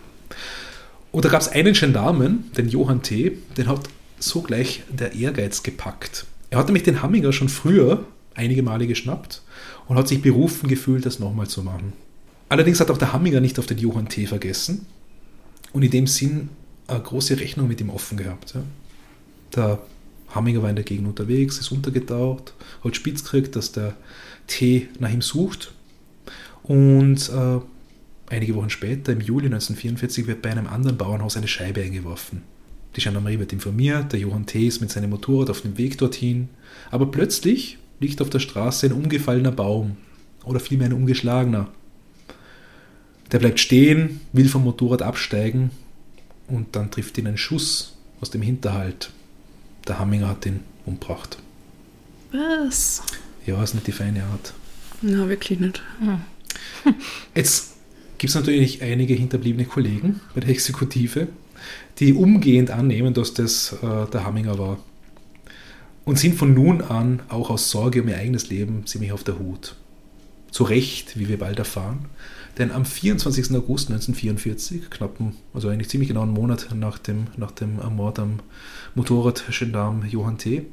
[1.11, 6.25] Und da gab es einen Gendarmen, den Johann T., den hat sogleich der Ehrgeiz gepackt.
[6.49, 9.43] Er hat nämlich den Hamminger schon früher einige Male geschnappt
[9.87, 11.93] und hat sich berufen gefühlt, das nochmal zu machen.
[12.49, 14.25] Allerdings hat auch der Hamminger nicht auf den Johann T.
[14.25, 14.87] vergessen
[15.73, 16.49] und in dem Sinn
[16.87, 18.55] eine große Rechnung mit ihm offen gehabt.
[18.55, 18.63] Ja.
[19.55, 19.79] Der
[20.33, 23.95] Hamminger war in der Gegend unterwegs, ist untergetaucht, hat spitz gekriegt, dass der
[24.47, 25.73] T nach ihm sucht.
[26.63, 27.59] Und äh,
[28.29, 32.43] einige Wochen später, im Juli 1944, wird bei einem anderen Bauernhaus eine Scheibe eingeworfen.
[32.95, 34.67] Die Gendarmerie wird informiert, der Johann T.
[34.67, 36.49] ist mit seinem Motorrad auf dem Weg dorthin.
[36.89, 39.97] Aber plötzlich liegt auf der Straße ein umgefallener Baum
[40.43, 41.69] oder vielmehr ein umgeschlagener.
[43.31, 45.71] Der bleibt stehen, will vom Motorrad absteigen
[46.47, 49.11] und dann trifft ihn ein Schuss aus dem Hinterhalt
[49.87, 51.37] der Hamminger hat ihn umgebracht.
[52.31, 53.03] Was?
[53.45, 54.53] Ja, ist nicht die feine Art.
[55.01, 55.81] Na, wirklich nicht.
[55.99, 56.21] Hm.
[57.35, 57.73] Jetzt
[58.17, 61.27] gibt es natürlich einige hinterbliebene Kollegen bei der Exekutive,
[61.99, 64.79] die umgehend annehmen, dass das äh, der Hamminger war.
[66.05, 69.39] Und sind von nun an auch aus Sorge um ihr eigenes Leben ziemlich auf der
[69.39, 69.75] Hut.
[70.49, 72.05] Zu Recht, wie wir bald erfahren,
[72.57, 73.55] denn am 24.
[73.55, 75.17] August 1944, knapp,
[75.53, 78.39] also eigentlich ziemlich genau einen Monat nach dem, nach dem Mord am
[78.95, 80.65] Motorradgendarm Johann T.,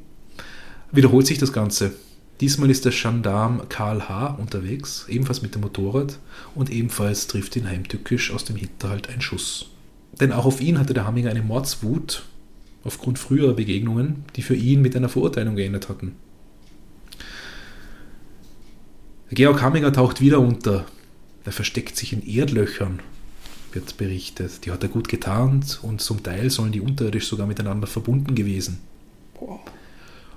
[0.91, 1.93] wiederholt sich das Ganze.
[2.41, 4.37] Diesmal ist der Gendarm Karl H.
[4.39, 6.19] unterwegs, ebenfalls mit dem Motorrad,
[6.55, 9.71] und ebenfalls trifft ihn heimtückisch aus dem Hinterhalt ein Schuss.
[10.19, 12.23] Denn auch auf ihn hatte der Hamminger eine Mordswut
[12.83, 16.15] aufgrund früherer Begegnungen, die für ihn mit einer Verurteilung geendet hatten.
[19.31, 20.85] Georg Hamminger taucht wieder unter.
[21.49, 22.99] Er versteckt sich in Erdlöchern,
[23.73, 24.63] wird berichtet.
[24.65, 28.77] Die hat er gut getarnt und zum Teil sollen die unterirdisch sogar miteinander verbunden gewesen.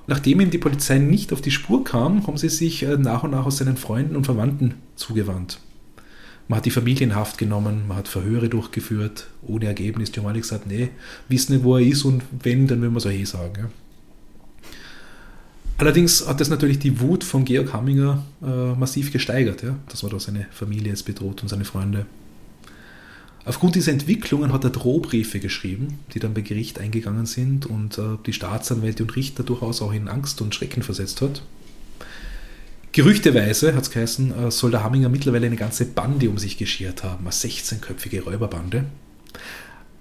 [0.07, 3.33] Nachdem ihm die Polizei nicht auf die Spur kam, haben sie sich äh, nach und
[3.33, 5.61] nach aus seinen Freunden und Verwandten zugewandt.
[6.49, 10.13] Man hat die Familie in Haft genommen, man hat Verhöre durchgeführt, ohne Ergebnis.
[10.13, 10.89] Die haben alle gesagt, nee,
[11.29, 13.53] wissen nicht, wo er ist und wenn, dann würden wir auch eh sagen.
[13.59, 13.71] Ja.
[15.83, 20.13] Allerdings hat das natürlich die Wut von Georg Hamminger äh, massiv gesteigert, ja, dass man
[20.13, 22.07] da seine Familie jetzt bedroht und seine Freunde.
[23.45, 28.17] Aufgrund dieser Entwicklungen hat er Drohbriefe geschrieben, die dann bei Gericht eingegangen sind und äh,
[28.25, 31.43] die Staatsanwälte und Richter durchaus auch in Angst und Schrecken versetzt hat.
[32.93, 37.03] Gerüchteweise, hat es geheißen, äh, soll der Hamminger mittlerweile eine ganze Bande um sich geschert
[37.03, 38.85] haben, eine 16-köpfige Räuberbande.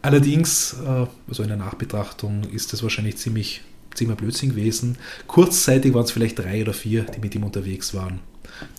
[0.03, 3.61] Allerdings, äh, also in der Nachbetrachtung, ist das wahrscheinlich ziemlich,
[3.93, 4.97] ziemlich Blödsinn gewesen.
[5.27, 8.19] Kurzzeitig waren es vielleicht drei oder vier, die mit ihm unterwegs waren.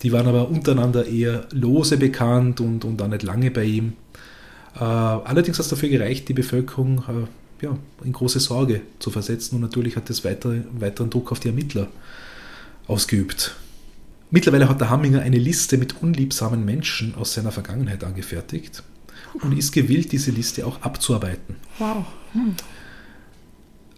[0.01, 3.93] Die waren aber untereinander eher lose bekannt und, und auch nicht lange bei ihm.
[4.75, 9.55] Äh, allerdings hat es dafür gereicht, die Bevölkerung äh, ja, in große Sorge zu versetzen
[9.55, 11.87] und natürlich hat das weitere, weiteren Druck auf die Ermittler
[12.87, 13.55] ausgeübt.
[14.31, 18.83] Mittlerweile hat der Hamminger eine Liste mit unliebsamen Menschen aus seiner Vergangenheit angefertigt
[19.41, 21.55] und ist gewillt, diese Liste auch abzuarbeiten.
[21.77, 22.05] Wow.
[22.33, 22.55] Hm.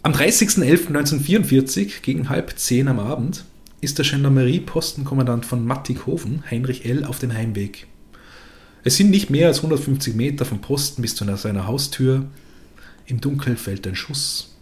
[0.06, 3.44] Am 30.11.1944 gegen halb zehn am Abend
[3.80, 7.88] ist der Gendarmerie-Postenkommandant von Mattighofen, Heinrich L., auf dem Heimweg.
[8.84, 12.24] Es sind nicht mehr als 150 Meter vom Posten bis zu seiner Haustür.
[13.06, 14.54] Im Dunkeln fällt ein Schuss.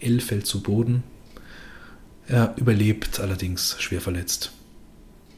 [0.00, 1.02] L fällt zu Boden.
[2.26, 4.52] Er überlebt allerdings schwer verletzt.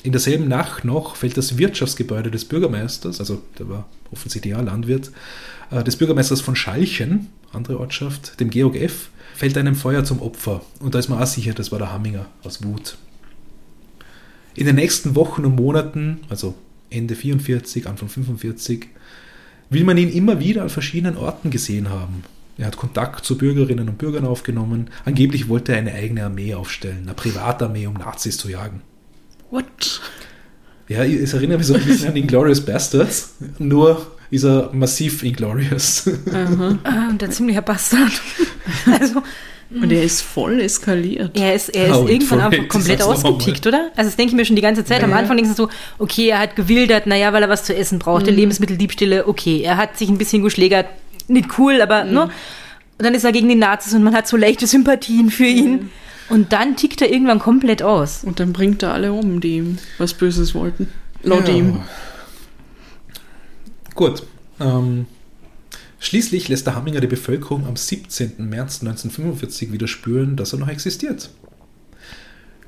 [0.02, 5.12] In derselben Nacht noch fällt das Wirtschaftsgebäude des Bürgermeisters, also der war offensichtlich auch Landwirt,
[5.70, 9.10] äh, des Bürgermeisters von Schalchen, andere Ortschaft, dem Georg F.,
[9.42, 10.60] fällt einem Feuer zum Opfer.
[10.78, 12.96] Und da ist man auch sicher, das war der Hamminger aus Wut.
[14.54, 16.54] In den nächsten Wochen und Monaten, also
[16.90, 18.86] Ende 44, Anfang 45,
[19.68, 22.22] will man ihn immer wieder an verschiedenen Orten gesehen haben.
[22.56, 24.90] Er hat Kontakt zu Bürgerinnen und Bürgern aufgenommen.
[25.04, 28.80] Angeblich wollte er eine eigene Armee aufstellen, eine Privatarmee, um Nazis zu jagen.
[29.50, 30.00] What?
[30.86, 36.10] Ja, es erinnert mich so ein bisschen an Inglourious Bastards, nur ist er massiv Inglorious.
[36.84, 38.12] Ah, und ein ziemlicher Bastard.
[39.00, 39.22] also,
[39.70, 41.38] und er ist voll eskaliert.
[41.38, 43.90] Er ist, er ist oh, irgendwann einfach komplett ausgetickt, oder?
[43.94, 45.02] Also das denke ich mir schon die ganze Zeit.
[45.02, 45.12] Naja.
[45.12, 45.68] Am Anfang denkst du so,
[45.98, 48.38] okay, er hat gewildert, naja, weil er was zu essen brauchte, mhm.
[48.38, 49.60] Lebensmitteldiebstähle, okay.
[49.62, 50.86] Er hat sich ein bisschen geschlägert,
[51.28, 52.12] nicht cool, aber, mhm.
[52.12, 52.22] ne?
[52.22, 55.72] Und dann ist er gegen die Nazis und man hat so leichte Sympathien für ihn.
[55.72, 55.90] Mhm.
[56.30, 58.24] Und dann tickt er irgendwann komplett aus.
[58.24, 60.88] Und dann bringt er alle um, die ihm was Böses wollten.
[61.22, 61.54] Laut ja.
[61.54, 61.80] ihm.
[63.94, 64.22] Gut.
[64.60, 65.06] Ähm,
[66.02, 68.34] Schließlich lässt der Hamminger die Bevölkerung am 17.
[68.38, 71.30] März 1945 wieder spüren, dass er noch existiert.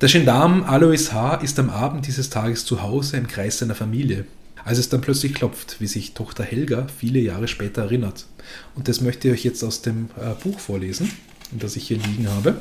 [0.00, 1.34] Der Gendarm Alois H.
[1.36, 4.24] ist am Abend dieses Tages zu Hause im Kreis seiner Familie,
[4.64, 8.26] als es dann plötzlich klopft, wie sich Tochter Helga viele Jahre später erinnert.
[8.76, 11.10] Und das möchte ich euch jetzt aus dem äh, Buch vorlesen,
[11.50, 12.58] das ich hier liegen habe.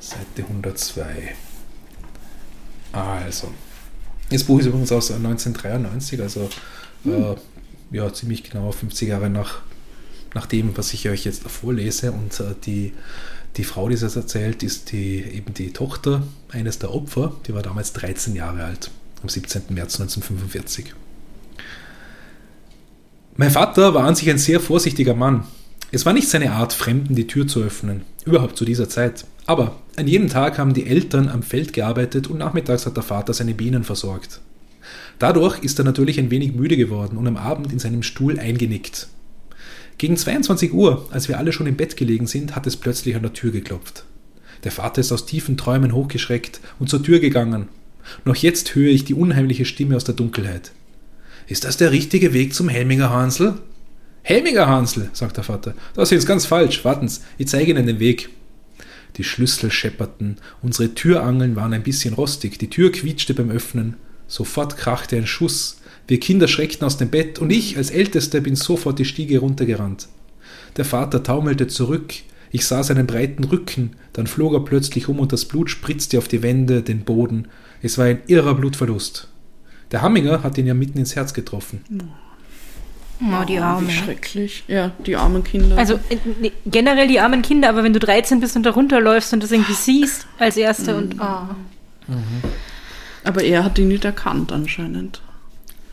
[0.00, 1.36] Seite 102.
[2.90, 3.52] Also,
[4.30, 6.48] das Buch ist übrigens aus 1993, also
[7.04, 7.12] hm.
[7.12, 9.60] äh, ja, ziemlich genau 50 Jahre nach,
[10.34, 12.12] nach dem, was ich euch jetzt vorlese.
[12.12, 12.92] Und äh, die,
[13.56, 17.34] die Frau, die es erzählt, ist die, eben die Tochter eines der Opfer.
[17.46, 18.90] Die war damals 13 Jahre alt,
[19.22, 19.62] am 17.
[19.70, 20.94] März 1945.
[23.36, 25.44] Mein Vater war an sich ein sehr vorsichtiger Mann.
[25.92, 29.24] Es war nicht seine Art, Fremden die Tür zu öffnen, überhaupt zu dieser Zeit.
[29.46, 33.32] Aber an jedem Tag haben die Eltern am Feld gearbeitet und nachmittags hat der Vater
[33.32, 34.40] seine Bienen versorgt.
[35.18, 39.08] Dadurch ist er natürlich ein wenig müde geworden und am Abend in seinem Stuhl eingenickt.
[39.98, 43.22] Gegen 22 Uhr, als wir alle schon im Bett gelegen sind, hat es plötzlich an
[43.22, 44.04] der Tür geklopft.
[44.64, 47.68] Der Vater ist aus tiefen Träumen hochgeschreckt und zur Tür gegangen.
[48.24, 50.72] Noch jetzt höre ich die unheimliche Stimme aus der Dunkelheit.
[51.46, 53.54] Ist das der richtige Weg zum Helminger Hansel?
[54.22, 55.74] Helmiger Hansel, sagt der Vater.
[55.94, 56.84] Das ist ganz falsch.
[56.84, 58.28] Warten's, ich zeige Ihnen den Weg.
[59.16, 63.96] Die Schlüssel schepperten, unsere Türangeln waren ein bisschen rostig, die Tür quietschte beim Öffnen.
[64.28, 65.80] Sofort krachte ein Schuss.
[66.06, 70.08] Wir Kinder schreckten aus dem Bett und ich als Ältester bin sofort die Stiege runtergerannt.
[70.76, 72.14] Der Vater taumelte zurück.
[72.50, 76.28] Ich sah seinen breiten Rücken, dann flog er plötzlich um und das Blut spritzte auf
[76.28, 77.48] die Wände, den Boden.
[77.82, 79.28] Es war ein irrer Blutverlust.
[79.90, 81.80] Der Hamminger hat ihn ja mitten ins Herz getroffen.
[83.20, 83.88] Oh, die Arme.
[83.88, 84.64] Wie schrecklich.
[84.68, 85.78] Ja, die armen Kinder.
[85.78, 89.42] Also äh, generell die armen Kinder, aber wenn du 13 bist und da runterläufst und
[89.42, 92.14] das irgendwie siehst als Erste und oh.
[93.24, 95.22] Aber er hat die nicht erkannt anscheinend.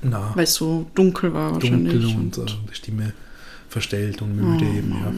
[0.01, 1.93] Na, Weil es so dunkel war wahrscheinlich.
[1.93, 3.13] dunkel und äh, die Stimme
[3.69, 5.11] verstellt und müde eben, ja.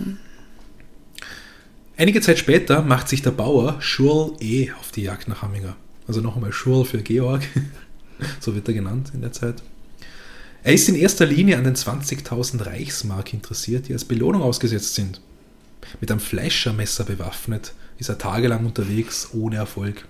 [1.97, 4.69] Einige Zeit später macht sich der Bauer Schurl E.
[4.79, 5.75] auf die Jagd nach Hamminger.
[6.07, 7.41] Also noch einmal Schurl für Georg,
[8.39, 9.63] so wird er genannt in der Zeit.
[10.65, 15.21] Er ist in erster Linie an den 20.000 Reichsmark interessiert, die als Belohnung ausgesetzt sind.
[16.01, 20.07] Mit einem Fleischermesser bewaffnet ist er tagelang unterwegs, ohne Erfolg.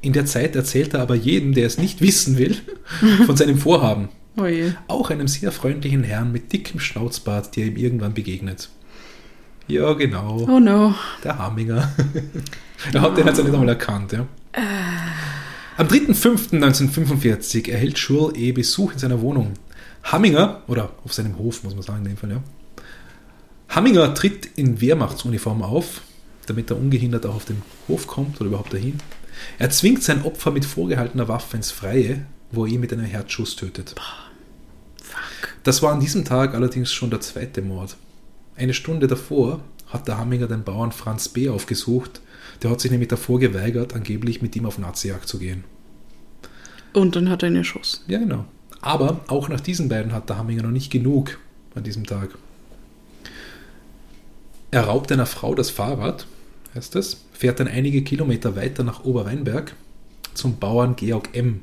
[0.00, 2.56] In der Zeit erzählt er aber jedem, der es nicht wissen will,
[3.26, 4.08] von seinem Vorhaben.
[4.36, 4.72] Oh je.
[4.88, 8.70] Auch einem sehr freundlichen Herrn mit dickem Schnauzbart, der ihm irgendwann begegnet.
[9.68, 10.44] Ja, genau.
[10.48, 10.92] Oh no.
[11.22, 11.94] Der Haminger.
[12.92, 14.26] er hat den jetzt nicht einmal erkannt, ja.
[15.76, 18.50] Am 3.5.1945 erhält Schurl E.
[18.50, 19.52] Besuch in seiner Wohnung.
[20.12, 22.42] Hamminger, oder auf seinem Hof, muss man sagen in dem Fall, ja.
[23.68, 26.00] Hamminger tritt in Wehrmachtsuniform auf,
[26.46, 28.98] damit er ungehindert auch auf den Hof kommt oder überhaupt dahin.
[29.58, 33.56] Er zwingt sein Opfer mit vorgehaltener Waffe ins Freie, wo er ihn mit einem Herzschuss
[33.56, 33.94] tötet.
[35.62, 37.96] Das war an diesem Tag allerdings schon der zweite Mord.
[38.56, 41.48] Eine Stunde davor hat der Hamminger den Bauern Franz B.
[41.48, 42.20] aufgesucht.
[42.62, 45.64] Der hat sich nämlich davor geweigert, angeblich mit ihm auf Nazijagd zu gehen.
[46.92, 48.00] Und dann hat er ihn erschossen.
[48.08, 48.46] Ja, genau.
[48.80, 51.38] Aber auch nach diesen beiden hat der Hamminger noch nicht genug
[51.74, 52.30] an diesem Tag.
[54.70, 56.26] Er raubt einer Frau das Fahrrad,
[56.74, 59.74] heißt es, fährt dann einige Kilometer weiter nach Oberweinberg
[60.34, 61.62] zum Bauern Georg M.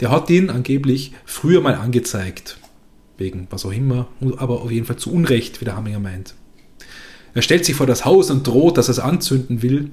[0.00, 2.58] Der hat ihn angeblich früher mal angezeigt.
[3.18, 6.34] Wegen was auch immer, aber auf jeden Fall zu Unrecht, wie der Hamminger meint.
[7.34, 9.90] Er stellt sich vor das Haus und droht, dass er es anzünden will,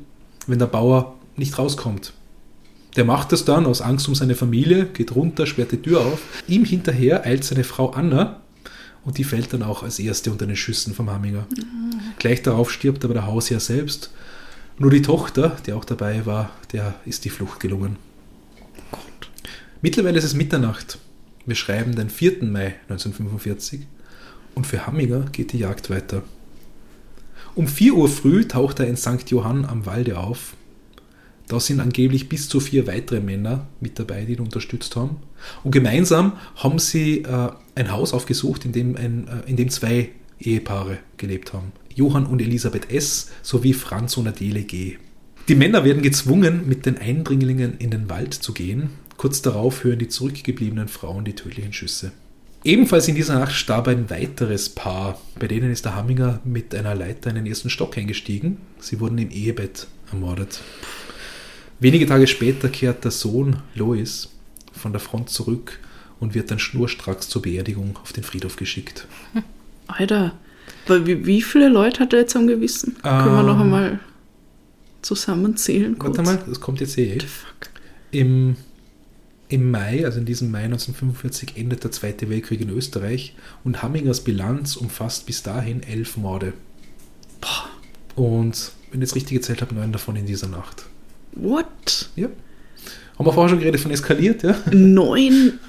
[0.48, 2.14] wenn der Bauer nicht rauskommt.
[2.96, 6.22] Der macht es dann aus Angst um seine Familie, geht runter, sperrt die Tür auf.
[6.48, 8.42] Ihm hinterher eilt seine Frau Anna
[9.04, 11.48] und die fällt dann auch als erste unter den Schüssen vom Hamminger.
[12.20, 14.12] Gleich darauf stirbt aber der Hausherr selbst.
[14.78, 17.98] Nur die Tochter, die auch dabei war, der ist die Flucht gelungen.
[19.82, 20.98] Mittlerweile ist es Mitternacht.
[21.46, 22.44] Wir schreiben den 4.
[22.44, 23.82] Mai 1945
[24.56, 26.24] und für Hamminger geht die Jagd weiter.
[27.56, 29.30] Um 4 Uhr früh taucht er in St.
[29.30, 30.56] Johann am Walde auf.
[31.48, 35.18] Da sind angeblich bis zu vier weitere Männer mit dabei, die ihn unterstützt haben.
[35.64, 40.10] Und gemeinsam haben sie äh, ein Haus aufgesucht, in dem, ein, äh, in dem zwei
[40.40, 41.72] Ehepaare gelebt haben.
[41.94, 43.32] Johann und Elisabeth S.
[43.42, 44.98] sowie Franz und Adele G.
[45.48, 48.90] Die Männer werden gezwungen, mit den Eindringlingen in den Wald zu gehen.
[49.18, 52.14] Kurz darauf hören die zurückgebliebenen Frauen die tödlichen Schüsse.
[52.64, 55.20] Ebenfalls in dieser Nacht starb ein weiteres Paar.
[55.38, 58.58] Bei denen ist der Hamminger mit einer Leiter in den ersten Stock eingestiegen.
[58.80, 60.62] Sie wurden im Ehebett ermordet.
[61.80, 64.30] Wenige Tage später kehrt der Sohn Lois
[64.72, 65.80] von der Front zurück
[66.20, 69.08] und wird dann schnurstracks zur Beerdigung auf den Friedhof geschickt.
[69.88, 70.34] Alter,
[70.88, 72.96] wie, viele Leute hat er jetzt am Gewissen?
[73.02, 74.00] Können wir noch Ähm, einmal
[75.02, 76.18] zusammenzählen kurz?
[76.18, 77.20] Warte mal, das kommt jetzt eh.
[77.20, 77.70] Fuck.
[78.12, 78.56] Im,
[79.50, 84.22] Im Mai, also in diesem Mai 1945, endet der Zweite Weltkrieg in Österreich und Hammingers
[84.22, 86.54] Bilanz umfasst bis dahin elf Morde.
[88.16, 90.86] Und wenn ich jetzt richtig gezählt habe, neun davon in dieser Nacht.
[91.36, 92.10] What?
[92.16, 92.28] Ja.
[93.18, 94.56] Haben wir vorher schon geredet von eskaliert, ja?
[94.72, 95.60] Neun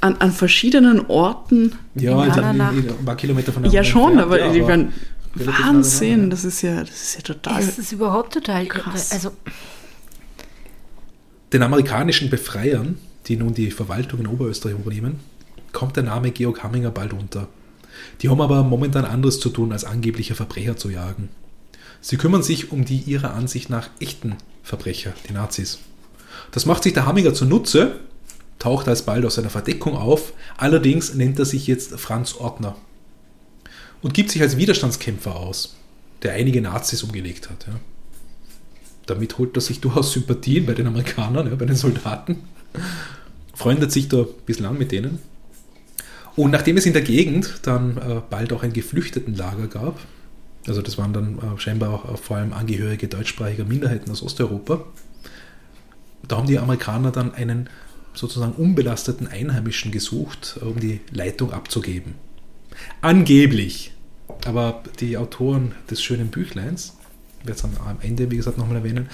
[0.00, 1.72] an, an verschiedenen Orten?
[1.94, 4.38] Ja, In also einer in, in, ein paar Kilometer von der Ja, schon, entfernt, aber
[4.40, 4.92] ja, ich meine,
[5.34, 7.60] Wahnsinn, das ist ja, das ist ja total.
[7.60, 8.66] Es ist überhaupt total.
[8.66, 9.12] Krass.
[9.12, 9.32] Also,
[11.52, 15.20] Den amerikanischen Befreiern, die nun die Verwaltung in Oberösterreich übernehmen,
[15.72, 17.48] kommt der Name Georg Hamminger bald unter.
[18.22, 21.28] Die haben aber momentan anderes zu tun, als angebliche Verbrecher zu jagen.
[22.06, 25.80] Sie kümmern sich um die ihrer Ansicht nach echten Verbrecher, die Nazis.
[26.52, 27.98] Das macht sich der Hamminger zunutze,
[28.60, 32.76] taucht alsbald aus seiner Verdeckung auf, allerdings nennt er sich jetzt Franz Ortner
[34.02, 35.74] und gibt sich als Widerstandskämpfer aus,
[36.22, 37.66] der einige Nazis umgelegt hat.
[37.66, 37.74] Ja.
[39.06, 42.38] Damit holt er sich durchaus Sympathien bei den Amerikanern, ja, bei den Soldaten,
[43.52, 44.26] freundet sich da
[44.62, 45.18] an mit denen.
[46.36, 49.98] Und nachdem es in der Gegend dann äh, bald auch ein Geflüchtetenlager gab,
[50.66, 54.84] also das waren dann äh, scheinbar auch äh, vor allem Angehörige deutschsprachiger Minderheiten aus Osteuropa,
[56.26, 57.68] da haben die Amerikaner dann einen
[58.14, 62.14] sozusagen unbelasteten Einheimischen gesucht, äh, um die Leitung abzugeben.
[63.00, 63.92] Angeblich.
[64.44, 66.96] Aber die Autoren des schönen Büchleins,
[67.40, 69.08] ich werde es am Ende, wie gesagt, nochmal erwähnen,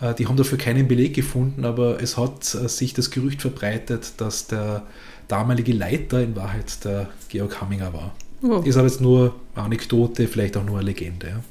[0.00, 4.12] äh, die haben dafür keinen Beleg gefunden, aber es hat äh, sich das Gerücht verbreitet,
[4.18, 4.84] dass der
[5.26, 8.14] damalige Leiter in Wahrheit der Georg Hamminger war.
[8.42, 8.60] Oh.
[8.60, 11.28] Ist aber jetzt nur Anekdote, vielleicht auch nur eine Legende.
[11.28, 11.42] Ja.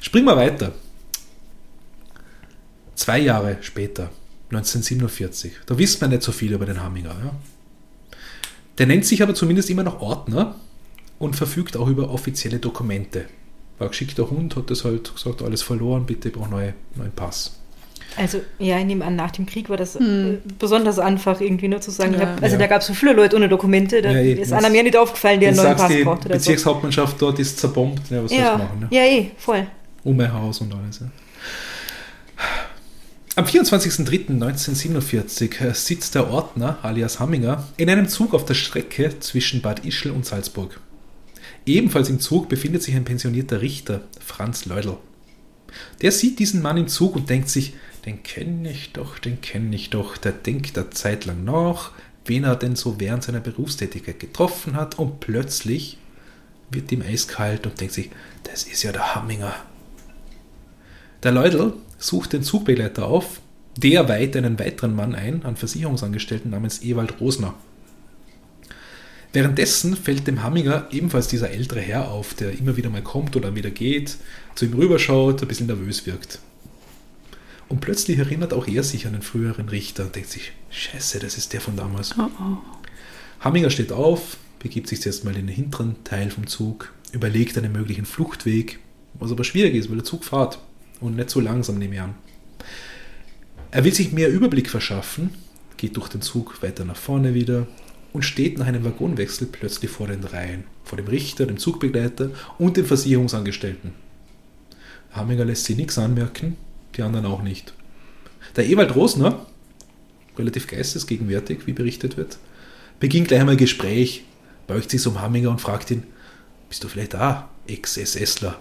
[0.00, 0.72] Springen wir weiter.
[2.94, 4.10] Zwei Jahre später,
[4.50, 7.10] 1947, da wissen wir nicht so viel über den Hamminger.
[7.10, 7.34] Ja.
[8.78, 10.56] Der nennt sich aber zumindest immer noch Ordner
[11.18, 13.26] und verfügt auch über offizielle Dokumente.
[13.78, 17.58] War ein geschickter Hund, hat das halt gesagt, alles verloren, bitte, brauche neue, neuen Pass.
[18.16, 21.80] Also, ja, ich nehme an, nach dem Krieg war das äh, besonders einfach, irgendwie nur
[21.80, 22.20] zu sagen, Ja.
[22.20, 22.60] hab, also Ja.
[22.60, 24.96] da gab es so viele Leute ohne Dokumente, da Ja, eh, ist einer mir nicht
[24.96, 26.38] aufgefallen, der einen neuen Pass die braucht oder so.
[26.38, 28.80] Bezirkshauptmannschaft dort ist zerbombt, ja, was soll ich Ja, machen?
[28.80, 28.86] Ne?
[28.90, 29.66] ja, eh, voll.
[30.04, 31.00] Um mein Haus und alles.
[31.00, 31.06] Ja.
[33.36, 39.60] Am 24.03.1947 äh, sitzt der Ordner, alias Hamminger, in einem Zug auf der Strecke zwischen
[39.60, 40.78] Bad Ischl und Salzburg.
[41.66, 44.98] Ebenfalls im Zug befindet sich ein pensionierter Richter, Franz Leudl.
[46.02, 47.72] Der sieht diesen Mann im Zug und denkt sich,
[48.06, 50.16] den kenne ich doch, den kenne ich doch.
[50.16, 51.92] Der denkt eine Zeit lang nach,
[52.26, 55.98] wen er denn so während seiner Berufstätigkeit getroffen hat und plötzlich
[56.70, 58.10] wird ihm eiskalt und denkt sich,
[58.44, 59.54] das ist ja der Hamminger.
[61.22, 63.40] Der Leudl sucht den Zugbegleiter auf,
[63.76, 67.54] der weiht einen weiteren Mann ein, einen Versicherungsangestellten namens Ewald Rosner.
[69.32, 73.54] Währenddessen fällt dem Hamminger ebenfalls dieser ältere Herr auf, der immer wieder mal kommt oder
[73.56, 74.16] wieder geht,
[74.54, 76.38] zu ihm rüberschaut, ein bisschen nervös wirkt.
[77.68, 81.38] Und plötzlich erinnert auch er sich an den früheren Richter und denkt sich, scheiße, das
[81.38, 82.14] ist der von damals.
[82.18, 82.56] Oh, oh.
[83.40, 87.72] Hamminger steht auf, begibt sich jetzt mal in den hinteren Teil vom Zug, überlegt einen
[87.72, 88.78] möglichen Fluchtweg,
[89.14, 90.58] was aber schwierig ist, weil der Zug fährt
[91.00, 92.14] und nicht so langsam nehme ich an.
[93.70, 95.30] Er will sich mehr Überblick verschaffen,
[95.76, 97.66] geht durch den Zug weiter nach vorne wieder
[98.12, 102.76] und steht nach einem Waggonwechsel plötzlich vor den Reihen, vor dem Richter, dem Zugbegleiter und
[102.76, 103.92] dem Versicherungsangestellten.
[105.10, 106.56] Hamminger lässt sich nichts anmerken,
[106.96, 107.74] die anderen auch nicht.
[108.56, 109.46] Der Ewald Rosner,
[110.38, 112.38] relativ geistesgegenwärtig, wie berichtet wird,
[113.00, 114.24] beginnt gleich einmal ein Gespräch,
[114.66, 116.04] beugt sich um Hamminger und fragt ihn,
[116.68, 118.58] bist du vielleicht da, Ex-SSler?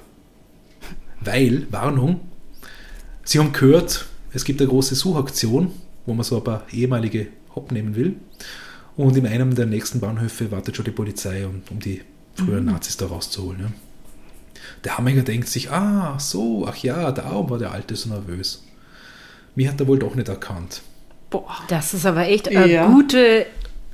[1.21, 2.21] Weil, Warnung,
[3.23, 5.71] Sie haben gehört, es gibt eine große Suchaktion,
[6.05, 8.15] wo man so ein paar ehemalige Hopp nehmen will.
[8.97, 12.01] Und in einem der nächsten Bahnhöfe wartet schon die Polizei, um, um die
[12.35, 13.61] früheren Nazis da rauszuholen.
[13.61, 13.71] Ja.
[14.83, 18.63] Der Hamminger denkt sich, ah, so, ach ja, darum war der Alte so nervös.
[19.55, 20.81] Mich hat er wohl doch nicht erkannt.
[21.29, 22.87] Boah, Das ist aber echt eine Ja.
[22.87, 23.45] gute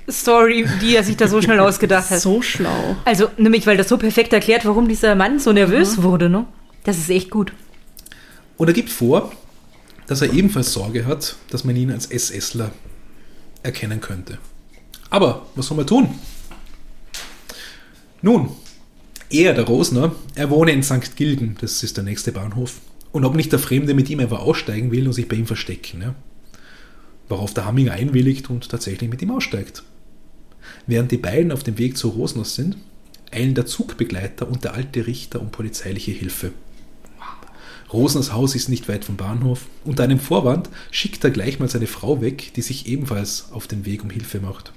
[0.09, 2.19] Story, die er sich da so schnell ausgedacht hat.
[2.19, 2.95] so schlau.
[3.05, 6.45] Also, nämlich, weil das so perfekt erklärt, warum dieser Mann so nervös wurde, ne?
[6.83, 7.53] Das ist echt gut.
[8.57, 9.31] Und er gibt vor,
[10.07, 12.71] dass er ebenfalls Sorge hat, dass man ihn als SSler
[13.61, 14.39] erkennen könnte.
[15.11, 16.09] Aber was soll man tun?
[18.21, 18.49] Nun,
[19.29, 21.15] er, der Rosner, er wohne in St.
[21.15, 22.81] Gilgen, das ist der nächste Bahnhof.
[23.11, 26.01] Und ob nicht der Fremde mit ihm einfach aussteigen will und sich bei ihm verstecken.
[26.01, 26.15] Ja?
[27.27, 29.83] Worauf der Hamminger einwilligt und tatsächlich mit ihm aussteigt.
[30.87, 32.77] Während die beiden auf dem Weg zu Rosners sind,
[33.31, 36.51] eilen der Zugbegleiter und der alte Richter um polizeiliche Hilfe.
[37.91, 39.65] Rosners Haus ist nicht weit vom Bahnhof.
[39.83, 43.85] Unter einem Vorwand schickt er gleich mal seine Frau weg, die sich ebenfalls auf den
[43.85, 44.73] Weg um Hilfe macht.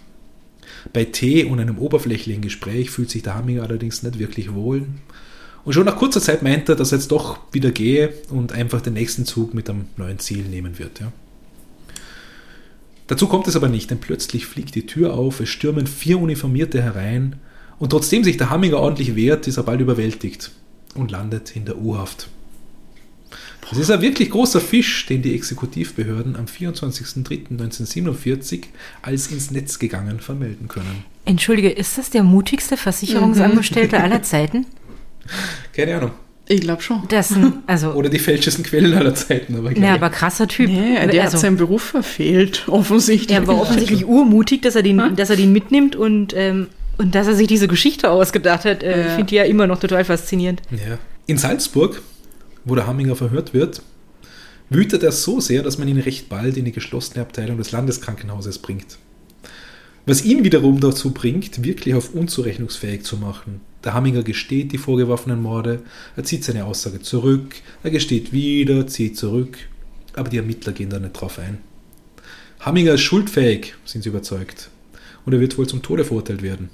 [0.92, 4.86] Bei Tee und einem oberflächlichen Gespräch fühlt sich der Hamminger allerdings nicht wirklich wohl.
[5.64, 8.80] Und schon nach kurzer Zeit meint er, dass er jetzt doch wieder gehe und einfach
[8.80, 11.00] den nächsten Zug mit einem neuen Ziel nehmen wird.
[11.00, 11.12] Ja.
[13.06, 16.82] Dazu kommt es aber nicht, denn plötzlich fliegt die Tür auf, es stürmen vier Uniformierte
[16.82, 17.36] herein
[17.78, 20.50] und trotzdem sich der Hamminger ordentlich wehrt, ist er bald überwältigt
[20.94, 22.28] und landet in der U-Haft.
[23.72, 28.64] Das ist ein wirklich großer Fisch, den die Exekutivbehörden am 24.03.1947
[29.00, 31.04] als ins Netz gegangen vermelden können.
[31.24, 34.66] Entschuldige, ist das der mutigste Versicherungsangestellte aller Zeiten?
[35.72, 36.10] Keine Ahnung.
[36.48, 37.00] Ich glaube schon.
[37.08, 39.56] Das sind, also, Oder die fälschesten Quellen aller Zeiten.
[39.56, 40.68] Aber, ja, aber krasser Typ.
[40.68, 43.38] Nee, der also, hat seinen Beruf verfehlt, offensichtlich.
[43.38, 46.66] er war offensichtlich urmutig, dass er den, dass er den mitnimmt und, ähm,
[46.98, 48.82] und dass er sich diese Geschichte ausgedacht hat.
[48.82, 49.06] Äh, Ja.
[49.06, 50.60] Ich finde die ja immer noch total faszinierend.
[50.72, 50.98] ja.
[51.26, 52.02] In Salzburg,
[52.64, 53.82] wo der Hamminger verhört wird,
[54.70, 58.58] wütet er so sehr, dass man ihn recht bald in die geschlossene Abteilung des Landeskrankenhauses
[58.58, 58.98] bringt.
[60.04, 63.60] Was ihn wiederum dazu bringt, wirklich auf unzurechnungsfähig zu machen.
[63.84, 65.82] Der Hamminger gesteht die vorgeworfenen Morde,
[66.16, 69.58] er zieht seine Aussage zurück, er gesteht wieder, zieht zurück,
[70.14, 71.58] aber die Ermittler gehen da nicht drauf ein.
[72.60, 74.70] Hamminger ist schuldfähig, sind sie überzeugt,
[75.24, 76.70] und er wird wohl zum Tode verurteilt werden.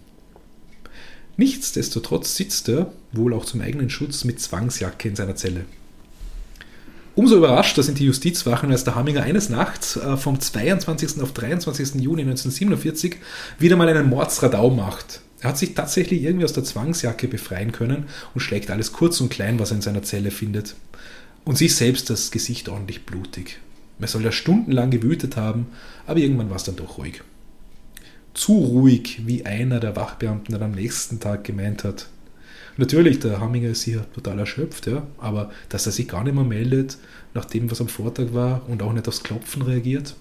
[1.39, 5.67] Nichtsdestotrotz sitzt er, wohl auch zum eigenen Schutz, mit Zwangsjacke in seiner Zelle.
[7.15, 11.23] Umso überraschter sind die Justizwachen, als der Hamminger eines Nachts äh, vom 22.
[11.23, 11.95] auf 23.
[11.95, 13.17] Juni 1947
[13.61, 15.21] wieder mal einen Mordsradau macht.
[15.39, 19.29] Er hat sich tatsächlich irgendwie aus der Zwangsjacke befreien können und schlägt alles kurz und
[19.29, 20.75] klein, was er in seiner Zelle findet.
[21.45, 23.61] Und sich selbst das Gesicht ordentlich blutig.
[24.01, 25.69] Er soll ja stundenlang gewütet haben,
[26.05, 27.23] aber irgendwann war es dann doch ruhig.
[28.39, 32.07] Zu ruhig, wie einer der Wachbeamten dann am nächsten Tag gemeint hat.
[32.77, 36.45] Natürlich, der Hamminger ist hier total erschöpft, ja, aber dass er sich gar nicht mehr
[36.45, 36.99] meldet,
[37.35, 40.15] nach dem, was am Vortag war und auch nicht aufs Klopfen reagiert.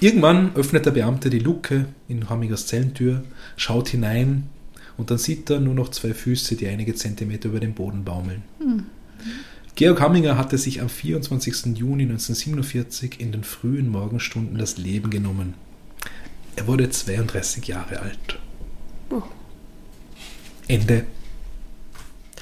[0.00, 3.22] Irgendwann öffnet der Beamte die Luke in Hammingers Zellentür,
[3.56, 4.48] schaut hinein
[4.96, 8.42] und dann sieht er nur noch zwei Füße, die einige Zentimeter über dem Boden baumeln.
[9.76, 11.78] Georg Hamminger hatte sich am 24.
[11.78, 15.54] Juni 1947 in den frühen Morgenstunden das Leben genommen.
[16.56, 18.38] Er wurde 32 Jahre alt.
[20.68, 21.04] Ende.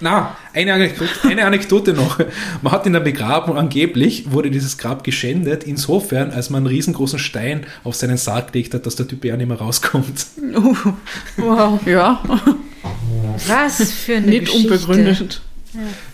[0.01, 2.21] Na, eine Anekdote, eine Anekdote noch.
[2.63, 6.67] Man hat ihn dann begraben und angeblich wurde dieses Grab geschändet, insofern, als man einen
[6.69, 10.27] riesengroßen Stein auf seinen Sarg gelegt hat, dass der Typ ja nicht mehr rauskommt.
[10.55, 10.75] Uh,
[11.37, 11.81] Wow.
[11.85, 12.23] ja,
[13.49, 14.73] Was für eine nicht Geschichte.
[14.75, 15.43] unbegründet.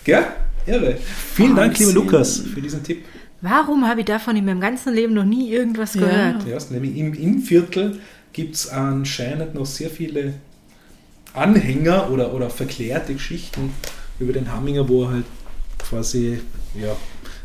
[0.03, 0.25] Gell?
[0.65, 0.97] Irre.
[1.35, 2.03] Vielen Dank, lieber Wahnsinn.
[2.05, 3.05] Lukas, für diesen Tipp.
[3.47, 6.47] Warum habe ich davon in meinem ganzen Leben noch nie irgendwas gehört?
[6.47, 7.99] Ja, nämlich im Innenviertel
[8.33, 10.33] gibt es anscheinend noch sehr viele
[11.33, 13.71] Anhänger oder, oder verklärte Geschichten
[14.19, 15.25] über den Hamminger, wo er halt
[15.77, 16.39] quasi
[16.73, 16.95] ja,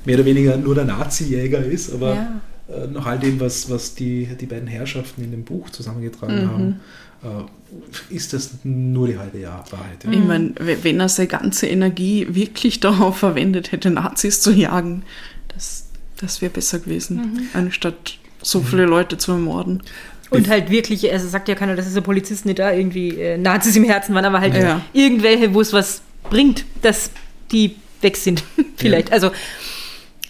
[0.06, 2.40] mehr oder weniger nur der Nazi-Jäger ist, aber Ja.
[2.68, 6.80] äh, nach all dem, was, was die, die beiden Herrschaften in dem Buch zusammengetragen haben,
[7.22, 10.04] äh, ist das nur die halbe Jahr Wahrheit.
[10.04, 10.12] Ja.
[10.12, 15.02] Ich meine, wenn er seine ganze Energie wirklich darauf verwendet hätte, Nazis zu jagen,
[15.48, 15.89] das,
[16.20, 19.82] das wäre besser gewesen, anstatt so viele Leute zu ermorden.
[20.30, 23.74] Und halt wirklich, also sagt ja keiner, dass diese Polizisten nicht da irgendwie äh, Nazis
[23.74, 24.80] im Herzen waren, aber halt Ja.
[24.92, 27.10] irgendwelche, wo es was bringt, dass
[27.50, 28.44] die weg sind.
[28.76, 29.10] Vielleicht.
[29.12, 29.32] Also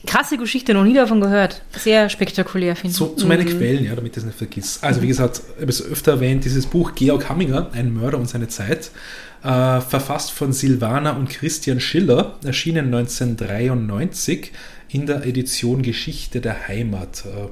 [0.07, 1.61] krasse Geschichte, noch nie davon gehört.
[1.77, 2.97] Sehr spektakulär, finde ich.
[2.97, 4.79] Zu, zu meinen Quellen, ja, damit ich es nicht vergiss.
[4.83, 8.27] Also wie gesagt, ich habe es öfter erwähnt, dieses Buch Georg Hamminger, ein Mörder und
[8.29, 8.91] seine Zeit,
[9.43, 14.53] äh, verfasst von Silvana und Christian Schiller, erschienen 1993
[14.93, 17.25] in der Edition Geschichte der Heimat.
[17.27, 17.49] Äh,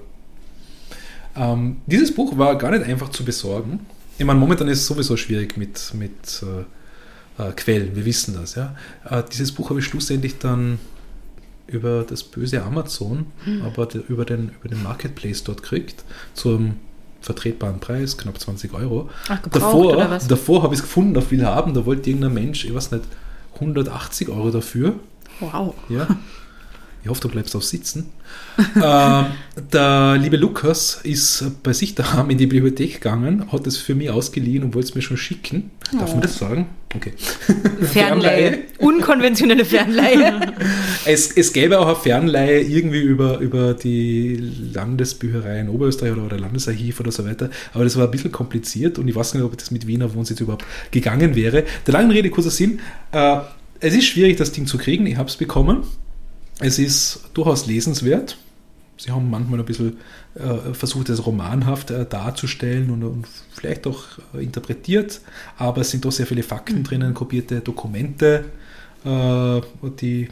[1.40, 3.80] ähm, dieses Buch war gar nicht einfach zu besorgen.
[4.18, 8.56] Ich meine, momentan ist es sowieso schwierig mit, mit äh, äh, Quellen, wir wissen das.
[8.56, 8.74] Ja?
[9.08, 10.78] Äh, dieses Buch habe ich schlussendlich dann
[11.68, 13.26] über das böse Amazon,
[13.62, 16.76] aber de, über, den, über den Marketplace dort kriegt, zum
[17.20, 19.10] vertretbaren Preis, knapp 20 Euro.
[19.28, 22.92] Ach, davor davor habe ich es gefunden auf Willhaben, da wollte irgendein Mensch, ich weiß
[22.92, 23.04] nicht,
[23.56, 24.94] 180 Euro dafür.
[25.40, 25.74] Wow.
[25.90, 26.08] Ja.
[27.08, 28.10] Ich hoffe, du bleibst auch sitzen.
[28.76, 29.26] ähm,
[29.72, 34.10] der liebe Lukas ist bei sich daheim in die Bibliothek gegangen, hat es für mich
[34.10, 35.70] ausgeliehen und wollte es mir schon schicken.
[35.98, 36.66] Darf man das sagen?
[36.94, 37.14] Okay.
[37.80, 38.58] Fernleihe.
[38.76, 40.52] Unkonventionelle Fernleihe.
[41.06, 44.36] Es, es gäbe auch eine Fernleihe irgendwie über, über die
[44.74, 47.48] Landesbücherei in Oberösterreich oder, oder Landesarchiv oder so weiter.
[47.72, 50.40] Aber das war ein bisschen kompliziert und ich weiß nicht, ob das mit Wiener Wohnsitz
[50.40, 51.64] überhaupt gegangen wäre.
[51.86, 52.80] Der langen Rede, kurzer Sinn.
[53.12, 53.38] Äh,
[53.80, 55.06] es ist schwierig, das Ding zu kriegen.
[55.06, 55.84] Ich habe es bekommen.
[56.60, 58.36] Es ist durchaus lesenswert.
[58.96, 59.98] Sie haben manchmal ein bisschen
[60.34, 64.04] äh, versucht, es romanhaft äh, darzustellen und, und vielleicht auch
[64.34, 65.20] äh, interpretiert,
[65.56, 68.44] aber es sind doch sehr viele Fakten drinnen, kopierte Dokumente,
[69.04, 70.28] die,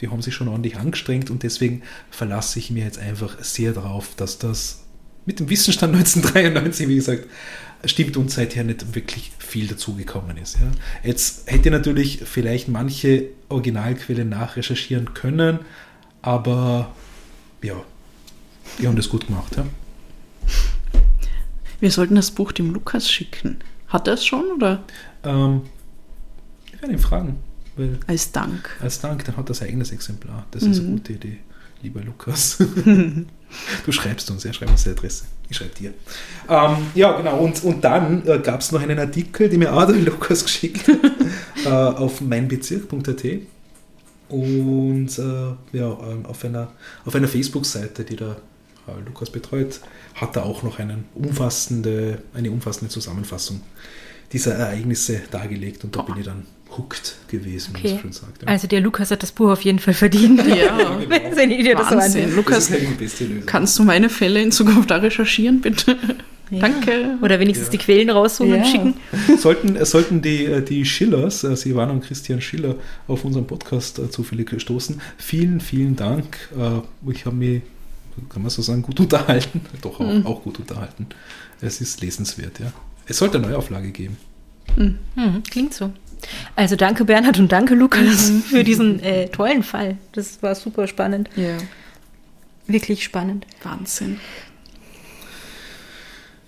[0.00, 1.30] die haben sich schon ordentlich angestrengt.
[1.30, 4.82] Und deswegen verlasse ich mir jetzt einfach sehr darauf, dass das
[5.26, 7.26] mit dem Wissensstand 1993, wie gesagt,
[7.84, 10.56] stimmt und seither nicht wirklich viel dazugekommen ist.
[10.56, 10.70] Ja.
[11.02, 15.60] Jetzt hätte natürlich vielleicht manche Originalquellen nachrecherchieren können,
[16.22, 16.94] aber
[17.62, 17.74] ja,
[18.78, 19.56] die haben das gut gemacht.
[19.56, 19.66] Ja.
[21.80, 23.58] Wir sollten das Buch dem Lukas schicken.
[23.88, 24.84] Hat er es schon oder
[25.24, 25.62] Ähm,
[26.72, 27.38] ich werde ihn fragen,
[28.06, 28.76] als Dank?
[28.80, 30.46] als Dank, dann hat er sein eigenes Exemplar.
[30.50, 31.38] Das ist eine gute Idee,
[31.82, 32.58] lieber Lukas.
[33.84, 35.24] du schreibst uns, ja, schreib uns die Adresse.
[35.48, 35.92] Ich schreibe dir.
[36.48, 37.38] Ähm, ja, genau.
[37.38, 40.88] Und, und dann äh, gab es noch einen Artikel, den mir auch der Lukas geschickt
[40.88, 40.98] hat,
[41.64, 43.24] äh, auf meinbezirk.at.
[44.28, 46.68] Und äh, ja, ähm, auf einer,
[47.04, 48.36] auf einer Facebook-Seite, die der
[48.86, 49.80] äh, Lukas betreut,
[50.14, 53.60] hat er auch noch einen umfassende, eine umfassende Zusammenfassung
[54.32, 56.46] dieser Ereignisse dargelegt und da bin ich dann
[56.76, 57.88] hooked gewesen, wie Okay.
[57.88, 58.42] man so schön sagt.
[58.42, 58.48] Ja.
[58.48, 60.44] Also der Lukas hat das Buch auf jeden Fall verdient.
[60.46, 60.98] Ja.
[61.34, 62.36] Wenn ihr das so annimmt.
[62.36, 62.70] Lukas,
[63.46, 65.96] kannst du meine Fälle in Zukunft da recherchieren, bitte?
[66.50, 67.16] Danke.
[67.22, 67.72] Oder wenigstens Ja.
[67.72, 68.58] die Quellen rausholen Ja.
[68.62, 68.94] und schicken.
[69.38, 72.74] sollten, äh, sollten die, äh, die Schillers, äh, Silvana und Christian Schiller,
[73.06, 76.38] auf unseren Podcast äh, zufällig gestoßen, vielen, vielen Dank.
[76.58, 77.62] Äh, Ich habe mich,
[78.28, 79.60] kann man so sagen, gut unterhalten.
[79.82, 81.06] Doch, auch, auch gut unterhalten.
[81.60, 82.72] Es ist lesenswert, ja.
[83.06, 84.16] Es sollte eine Neuauflage geben.
[84.76, 85.92] Mhm, klingt so.
[86.56, 89.96] Also danke Bernhard und danke Lukas für diesen äh, tollen Fall.
[90.12, 91.28] Das war super spannend.
[91.36, 91.56] Ja,
[92.66, 93.46] Wirklich spannend.
[93.62, 94.20] Wahnsinn.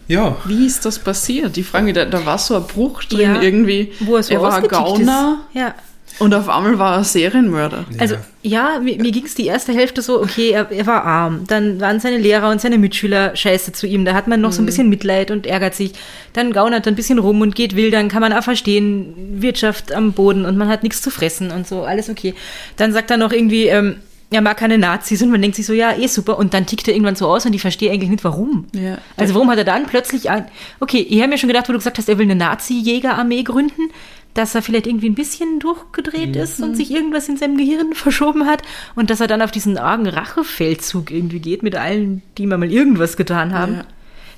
[0.08, 1.56] Ja, Wie ist das passiert?
[1.56, 3.92] Die Frage, da, da war so ein Bruch drin Ja, irgendwie.
[4.00, 5.56] Wo er so er war Gauner Ist.
[5.56, 5.74] Ja.
[6.18, 7.84] Und auf einmal war er Serienmörder.
[7.98, 11.44] Also ja, mir, mir ging es die erste Hälfte so, okay, er, er war arm.
[11.46, 14.04] Dann waren seine Lehrer und seine Mitschüler scheiße zu ihm.
[14.04, 15.92] Da hat man noch so ein bisschen Mitleid und ärgert sich.
[16.32, 17.94] Dann gaunert er ein bisschen rum und geht wild.
[17.94, 21.66] Dann kann man auch verstehen, Wirtschaft am Boden und man hat nichts zu fressen und
[21.66, 22.34] so, alles okay.
[22.76, 23.96] Dann sagt er noch irgendwie, ähm,
[24.32, 26.38] er mag keine Nazis und man denkt sich so, ja, eh super.
[26.38, 28.66] Und dann tickt er irgendwann so aus und ich verstehe eigentlich nicht, warum.
[28.72, 28.98] Ja.
[29.16, 30.46] Also warum hat er dann plötzlich ein...
[30.80, 33.90] Okay, ich habe mir schon gedacht, wo du gesagt hast, er will eine Nazi-Jägerarmee gründen,
[34.34, 38.46] dass er vielleicht irgendwie ein bisschen durchgedreht ist und sich irgendwas in seinem Gehirn verschoben
[38.46, 38.62] hat
[38.94, 43.16] und dass er dann auf diesen argen Rachefeldzug irgendwie geht mit allen, die mal irgendwas
[43.16, 43.74] getan haben.
[43.74, 43.84] Ja.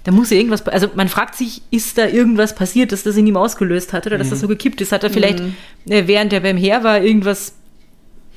[0.04, 3.26] Da muss ja irgendwas, also man fragt sich, ist da irgendwas passiert, dass das in
[3.26, 4.92] ihm ausgelöst hat oder dass das so gekippt ist?
[4.92, 5.40] Hat er vielleicht,
[5.88, 7.54] äh, während er beim Heer war, irgendwas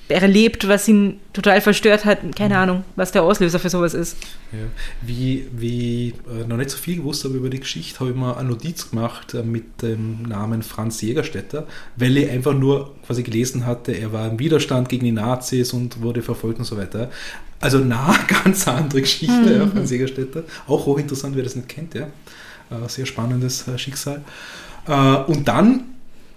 [0.09, 2.19] erlebt, was ihn total verstört hat?
[2.35, 4.17] Keine Ahnung, was der Auslöser für sowas ist.
[4.51, 4.59] Ja.
[5.01, 8.37] Wie, wie äh, noch nicht so viel gewusst habe über die Geschichte, habe ich mir
[8.37, 13.65] eine Notiz gemacht äh, mit dem Namen Franz Jägerstätter, weil ich einfach nur quasi gelesen
[13.65, 17.09] hatte, er war im Widerstand gegen die Nazis und wurde verfolgt und so weiter.
[17.59, 20.43] Also na, ganz andere Geschichte, ja, Franz Jägerstätter.
[20.67, 22.07] Auch hochinteressant, wer das nicht kennt, ja.
[22.69, 24.23] Äh, sehr spannendes äh, Schicksal.
[24.87, 25.83] Äh, und dann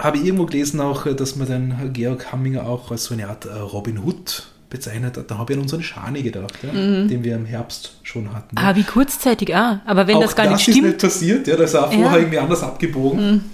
[0.03, 3.45] habe ich irgendwo gelesen auch, dass man den Georg Hamminger auch als so eine Art
[3.45, 5.31] äh, Robin Hood bezeichnet hat.
[5.31, 8.57] Da habe ich an unseren Schani gedacht, ja, den wir im Herbst schon hatten.
[8.57, 8.63] ja.
[8.71, 9.81] Ah, wie kurzzeitig, ah.
[9.85, 10.87] Aber wenn Auch das gar nicht ist stimmt.
[10.87, 12.19] nicht passiert, ja, das ist auch vorher Ja.
[12.19, 13.45] irgendwie anders abgebogen.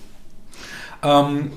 [1.03, 1.51] Ähm,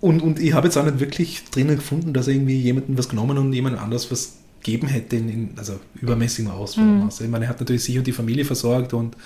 [0.00, 3.08] und, und ich habe jetzt auch nicht wirklich drinnen gefunden, dass er irgendwie jemanden was
[3.08, 6.86] genommen und jemand anders was gegeben hätte, in, in, also übermäßigem Ausmaß.
[6.86, 7.02] Mhm.
[7.04, 9.16] Also ich meine, er hat natürlich sich und die Familie versorgt und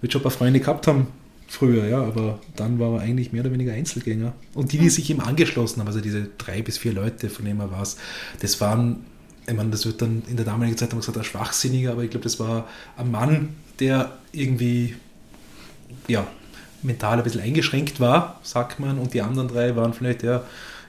[0.00, 1.06] wird schon ein paar Freunde gehabt haben
[1.48, 4.32] früher, ja, aber dann war er eigentlich mehr oder weniger Einzelgänger.
[4.54, 7.60] Und die, die sich ihm angeschlossen haben, also diese drei bis vier Leute, von denen
[7.60, 7.86] er war
[8.40, 9.04] das waren,
[9.46, 12.02] ich meine, das wird dann in der damaligen Zeit haben wir gesagt, ein Schwachsinniger, aber
[12.02, 14.96] ich glaube, das war ein Mann, der irgendwie,
[16.08, 16.26] ja,
[16.82, 20.42] mental ein bisschen eingeschränkt war, sagt man, und die anderen drei waren vielleicht ja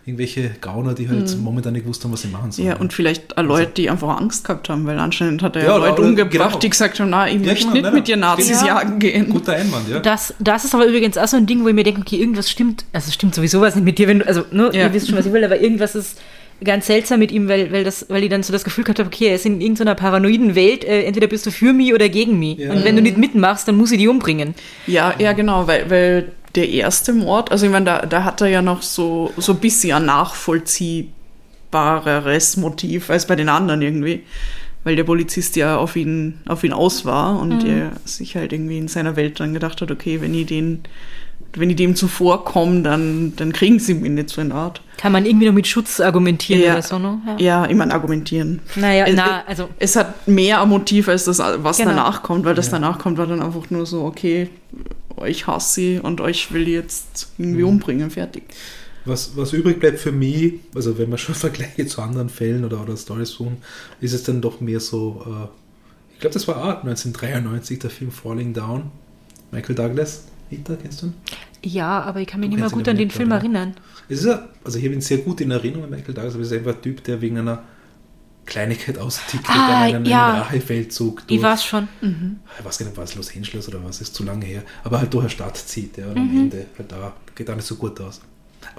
[0.08, 2.70] irgendwelche Gauner, die halt momentan nicht gewusst haben, was sie machen sollen.
[2.70, 5.68] Ja, und vielleicht auch Leute, die einfach Angst gehabt haben, weil anscheinend hat er ja,
[5.72, 6.60] Ja, Leute umgebracht, genau.
[6.60, 8.16] die gesagt haben, na, ich Ja, möchte genau, nicht nein, mit dir.
[8.18, 8.68] Nazis Ja.
[8.68, 9.30] jagen gehen.
[9.30, 10.00] Guter Einwand, ja.
[10.00, 12.50] Das, das ist aber übrigens auch so ein Ding, wo ich mir denke, okay, irgendwas
[12.50, 14.86] stimmt, also stimmt sowieso was nicht mit dir, wenn du, also, ne, Ja.
[14.88, 16.18] ihr wisst schon, was ich will, aber irgendwas ist
[16.64, 19.08] ganz seltsam mit ihm, weil, weil, das, weil ich dann so das Gefühl gehabt habe,
[19.14, 22.40] okay, er ist in irgendeiner paranoiden Welt, äh, entweder bist du für mich oder gegen
[22.40, 22.58] mich.
[22.58, 22.72] Ja.
[22.72, 24.56] Und wenn du nicht mitmachst, dann muss ich dich umbringen.
[24.88, 28.48] Ja, ja, genau, weil, weil der erste Mord, also ich meine, da, da hat er
[28.48, 30.06] ja noch so, so ein bisschen ein
[31.72, 34.24] nachvollziehbareres Motiv als bei den anderen irgendwie.
[34.84, 38.78] Weil der Polizist ja auf ihn, auf ihn aus war und er sich halt irgendwie
[38.78, 40.80] in seiner Welt dann gedacht hat, okay, wenn ich den,
[41.56, 44.82] wenn ich dem zuvorkomme, dann, dann kriegen sie mich nicht so in Art.
[44.98, 46.72] Kann man irgendwie noch mit Schutz argumentieren Ja.
[46.74, 47.20] oder so, ne?
[47.28, 47.36] Ja.
[47.64, 48.62] Ja, ich meine, argumentieren.
[48.78, 51.90] Naja, Es- na, also, Es hat mehr ein Motiv als das, was Genau.
[51.90, 52.74] danach kommt, weil das Ja.
[52.74, 54.50] danach kommt, war dann einfach nur so, okay,
[55.18, 57.68] euch hasse sie und euch will ich jetzt irgendwie Mhm.
[57.70, 58.44] umbringen, fertig.
[59.06, 62.82] Was, was übrig bleibt für mich, also wenn man schon Vergleiche zu anderen Fällen oder,
[62.82, 63.58] oder Stories suchen,
[64.02, 65.48] ist es dann doch mehr so, äh,
[66.14, 68.92] ich glaube, das war auch 1993 der Film Falling Down.
[69.52, 70.26] Michael Douglas.
[70.52, 71.14] Rita, kennst du ihn?
[71.64, 73.74] ja, aber ich kann mich Du nicht mehr gut an den Film erinnern.
[74.10, 76.44] Es ist ja, also ich habe ihn sehr gut in Erinnerung an Michael Douglas, aber
[76.44, 77.64] es ist einfach ein Typ, der wegen einer
[78.48, 80.40] Kleinigkeit austickt Ah, dann einen, ja.
[80.42, 81.88] Rachefeldzug Ich durch, weiß schon.
[82.02, 85.00] ich weiß gar nicht, war es Los Angeles oder was, ist zu lange her, aber
[85.00, 86.20] halt durch eine Stadt zieht, ja, und Mhm.
[86.22, 88.22] am Ende halt da, geht auch nicht so gut aus.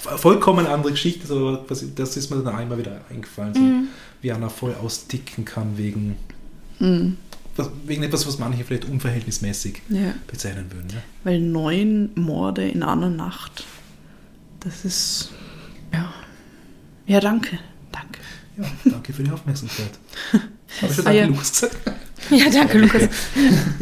[0.02, 3.88] Vo- Vollkommen andere Geschichte, aber das ist mir dann auch immer wieder eingefallen, so, Mhm.
[4.22, 6.16] wie einer voll austicken kann wegen,
[6.80, 7.16] Mhm.
[7.56, 10.14] was, wegen etwas, was manche vielleicht unverhältnismäßig Ja.
[10.26, 10.88] bezeichnen würden.
[10.90, 11.02] Ja.
[11.24, 13.64] Weil neun Morde in einer Nacht,
[14.60, 15.30] das ist,
[15.92, 16.12] ja.
[17.06, 17.58] Ja, danke,
[17.92, 18.18] danke.
[18.58, 19.90] Ja, danke für die Aufmerksamkeit.
[20.32, 20.42] Habe
[20.90, 21.26] ich schon Ah, danke, ja.
[21.26, 21.76] Lukas gesagt?
[22.30, 23.08] Ja, danke, Lukas.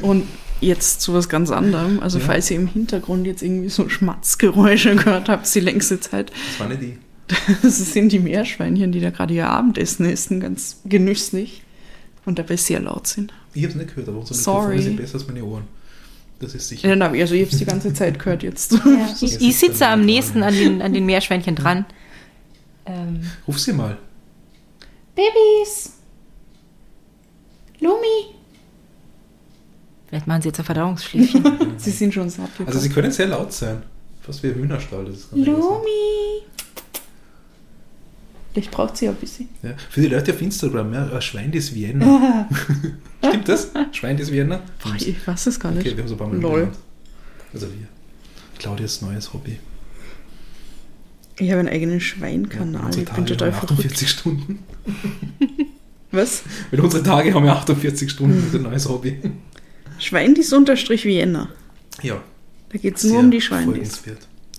[0.03, 0.25] Und
[0.61, 2.01] jetzt zu was ganz anderem.
[2.01, 2.25] Also Ja.
[2.27, 6.69] falls ihr im Hintergrund jetzt irgendwie so Schmatzgeräusche gehört habt, die längste Zeit, Das war
[6.69, 6.99] nicht die.
[7.63, 11.63] das sind die Meerschweinchen, die da gerade ihr Abendessen essen, ganz genüsslich
[12.25, 13.33] und dabei sehr laut sind.
[13.55, 14.77] Ich habe es nicht gehört, aber unsere Sorry.
[14.77, 15.65] Mikrofone sind besser als meine Ohren.
[16.39, 16.95] Das ist sicher.
[16.95, 18.73] Ja, also ich habe es die ganze Zeit gehört jetzt.
[18.75, 20.07] Ja, ich, ich sitze am dran.
[20.07, 21.85] nächsten an den, an den Meerschweinchen dran.
[22.85, 23.97] Ähm, Ruf sie mal.
[25.17, 25.93] Babys!
[27.81, 28.35] Lumi!
[30.07, 31.75] vielleicht machen sie jetzt ein Verdauungsschläfchen.
[31.79, 32.51] Sie sind schon satt.
[32.65, 33.83] Also sie können sehr laut sein.
[34.23, 35.05] Fast wie ein Hühnerstall.
[35.05, 35.33] Das ist.
[35.33, 36.43] Lumi!
[38.53, 39.49] Vielleicht braucht sie ein bisschen.
[39.63, 39.75] Ja.
[39.91, 42.49] Für die Leute auf Instagram, ja, ein Schwein des Vienna.
[43.27, 43.71] Stimmt das?
[43.93, 44.61] Schwein des Vienna?
[44.99, 45.81] Ich weiß es gar nicht.
[45.87, 46.73] Okay, wir haben es ein paar Mal Lol.
[47.53, 47.87] Also wir.
[48.59, 49.59] Claudias neues Hobby.
[51.39, 52.87] Ich habe einen eigenen Ja, Schweinkanal.
[52.87, 53.73] unsere ich bin total haben verrückt.
[53.87, 54.59] 48 Stunden.
[56.13, 56.45] Was?
[56.71, 59.19] Weil unsere Tage haben ja 48 Stunden, das ist ein neues Hobby.
[59.99, 61.49] Schweindis unterstrich Vienna.
[62.03, 62.23] Ja.
[62.71, 64.03] Da geht es nur um die Schweindis.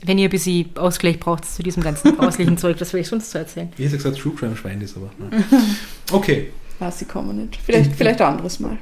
[0.06, 3.32] Wenn ihr ein bisschen Ausgleich braucht zu diesem ganzen grauslichen Zeug, das will ich sonst
[3.32, 3.70] zu erzählen.
[3.78, 5.44] Ich hätte gesagt True Crime Schweindis, aber nein.
[6.12, 6.50] Okay.
[6.80, 7.58] Ah, sie kommen nicht.
[7.66, 8.78] Vielleicht, vielleicht ein anderes Mal.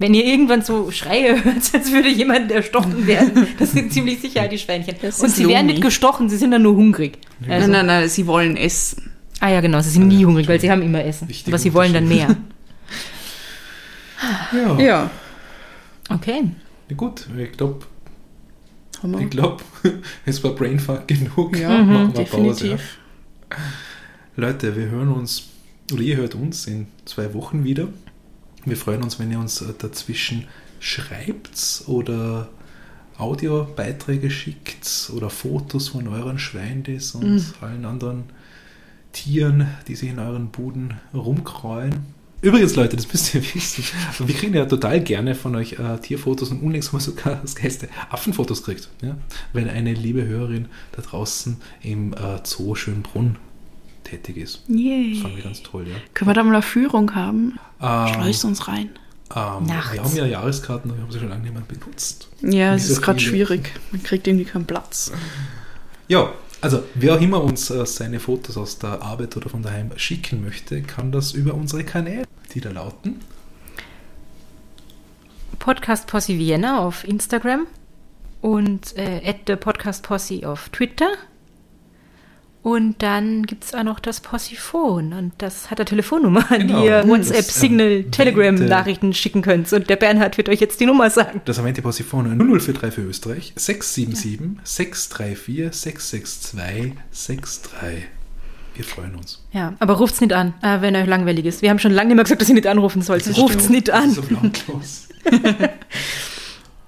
[0.00, 4.46] Wenn ihr irgendwann so Schreie hört, als würde jemand erstochen werden, das sind ziemlich sicher
[4.46, 4.94] die Schweinchen.
[5.02, 5.72] Das Und sie werden Lumi.
[5.72, 7.18] nicht gestochen, sie sind dann nur hungrig.
[7.48, 9.10] Also, Nein, nein, nein, sie wollen essen.
[9.40, 11.28] Ah ja, genau, sie sind nie hungrig, weil sie haben immer Essen.
[11.28, 12.36] Wichtiger Aber sie wollen dann mehr.
[14.52, 15.10] Ja, Ja,
[16.10, 16.42] Okay.
[16.88, 17.84] Na gut, ich glaube,
[19.20, 19.62] ich glaub,
[20.24, 21.56] es war Brainfuck genug.
[21.56, 22.68] Ja, Machen wir Pause.
[22.68, 22.76] Ja.
[22.76, 22.98] definitiv.
[24.36, 25.48] Leute, wir hören uns,
[25.92, 27.88] oder ihr hört uns in zwei Wochen wieder.
[28.64, 30.46] Wir freuen uns, wenn ihr uns äh, dazwischen
[30.80, 32.48] schreibt oder
[33.16, 37.44] Audiobeiträge schickt oder Fotos von euren Schweindis und Mhm.
[37.60, 38.24] allen anderen
[39.12, 41.94] Tieren, die sich in euren Buden rumkreuen.
[42.40, 43.82] Übrigens, Leute, das müsst ihr wissen.
[44.24, 47.56] Wir kriegen ja total gerne von euch äh, Tierfotos und unlängst haben wir sogar das
[47.56, 48.88] Gäste Affenfotos kriegt.
[49.02, 49.16] Ja?
[49.52, 53.36] Weil eine liebe Hörerin da draußen im äh, Zoo Schönbrunn
[54.08, 54.62] tätig ist.
[54.66, 55.20] Das Yay.
[55.20, 55.96] fanden wir ganz toll, ja.
[56.14, 57.58] Können wir da mal eine Führung haben?
[57.80, 58.90] Ähm, Schleust uns rein.
[59.34, 59.92] ähm, Nachts.
[59.92, 62.28] wir haben ja Jahreskarten, aber wir haben sie schon lange nicht mehr benutzt.
[62.42, 63.72] Ja, es ist gerade schwierig.
[63.92, 65.12] Man kriegt irgendwie keinen Platz.
[66.08, 69.90] Ja, also wer auch immer uns äh, seine Fotos aus der Arbeit oder von daheim
[69.96, 73.20] schicken möchte, kann das über unsere Kanäle, die da lauten.
[75.58, 77.66] Podcast Posse Vienna auf Instagram
[78.40, 81.10] und äh, at the Podcast Posse auf Twitter.
[82.68, 86.80] Und dann gibt es auch noch das Possiphone und das hat eine Telefonnummer, an Genau.
[86.82, 88.68] die ihr Hm, WhatsApp, das, ähm, Signal, Telegram bitte.
[88.68, 89.72] Nachrichten schicken könnt.
[89.72, 91.40] Und der Bernhard wird euch jetzt die Nummer sagen.
[91.46, 96.92] Das erwähnte Possiphone 0043 für Österreich 677 634 662
[97.72, 98.08] 63.
[98.74, 99.42] Wir freuen uns.
[99.52, 101.62] Ja, aber ruft's nicht an, äh, wenn euch langweilig ist.
[101.62, 103.26] Wir haben schon lange nicht mehr gesagt, dass ihr nicht anrufen sollt.
[103.28, 103.70] Ruft's stimmt.
[103.70, 104.10] nicht an.
[104.10, 105.08] So lautlos.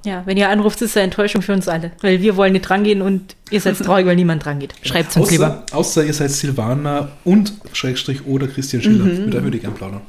[0.05, 1.92] Ja, wenn ihr anruft, ist es eine Enttäuschung für uns alle.
[2.01, 4.74] Weil wir wollen nicht rangehen und ihr seid traurig, weil niemand rangeht.
[4.82, 5.66] Schreibt's uns außer, lieber.
[5.72, 9.05] Außer ihr seid Silvana und Schrägstrich oder Christian Schiller.
[9.05, 9.26] Mhm.
[9.26, 10.01] Mit euch würde ich gerne plaudern.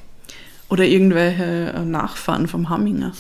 [0.70, 3.12] Oder irgendwelche äh, Nachfahren vom Hamminger.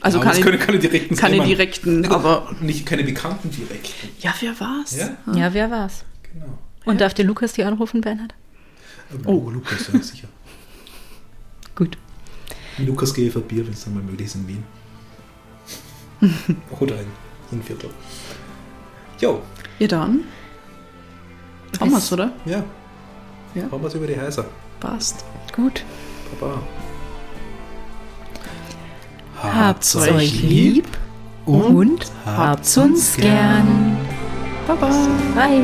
[0.00, 4.08] Also Ja, ich, können keine direkten keine sein, direkten, aber Nicht keine bekannten direkten.
[4.20, 4.96] ja, wer war's?
[4.96, 5.16] Ja?
[5.34, 6.04] Ja, wer war's?
[6.32, 6.58] Genau.
[6.86, 8.34] Und darf der Lukas die anrufen, Bernhard?
[9.24, 10.28] Oh, Lukas, ja, sicher.
[11.74, 11.98] Gut.
[12.78, 14.64] Lukas für Bier, wenn es dann mal möglich ist in Wien.
[16.80, 17.06] Oder in,
[17.52, 17.90] in Viertel.
[19.20, 19.40] Jo,
[19.78, 20.24] Ja, dann.
[21.80, 22.32] Haben wir's, oder?
[22.44, 22.62] ja.
[23.54, 23.62] Ja.
[23.70, 24.44] Haben wir es über die Häuser.
[24.80, 25.24] Passt.
[25.54, 25.84] Gut.
[26.40, 26.60] Baba.
[29.42, 30.86] Habt's euch lieb
[31.44, 33.96] und habt's uns gern.
[34.66, 34.88] Baba.
[35.34, 35.60] Bye.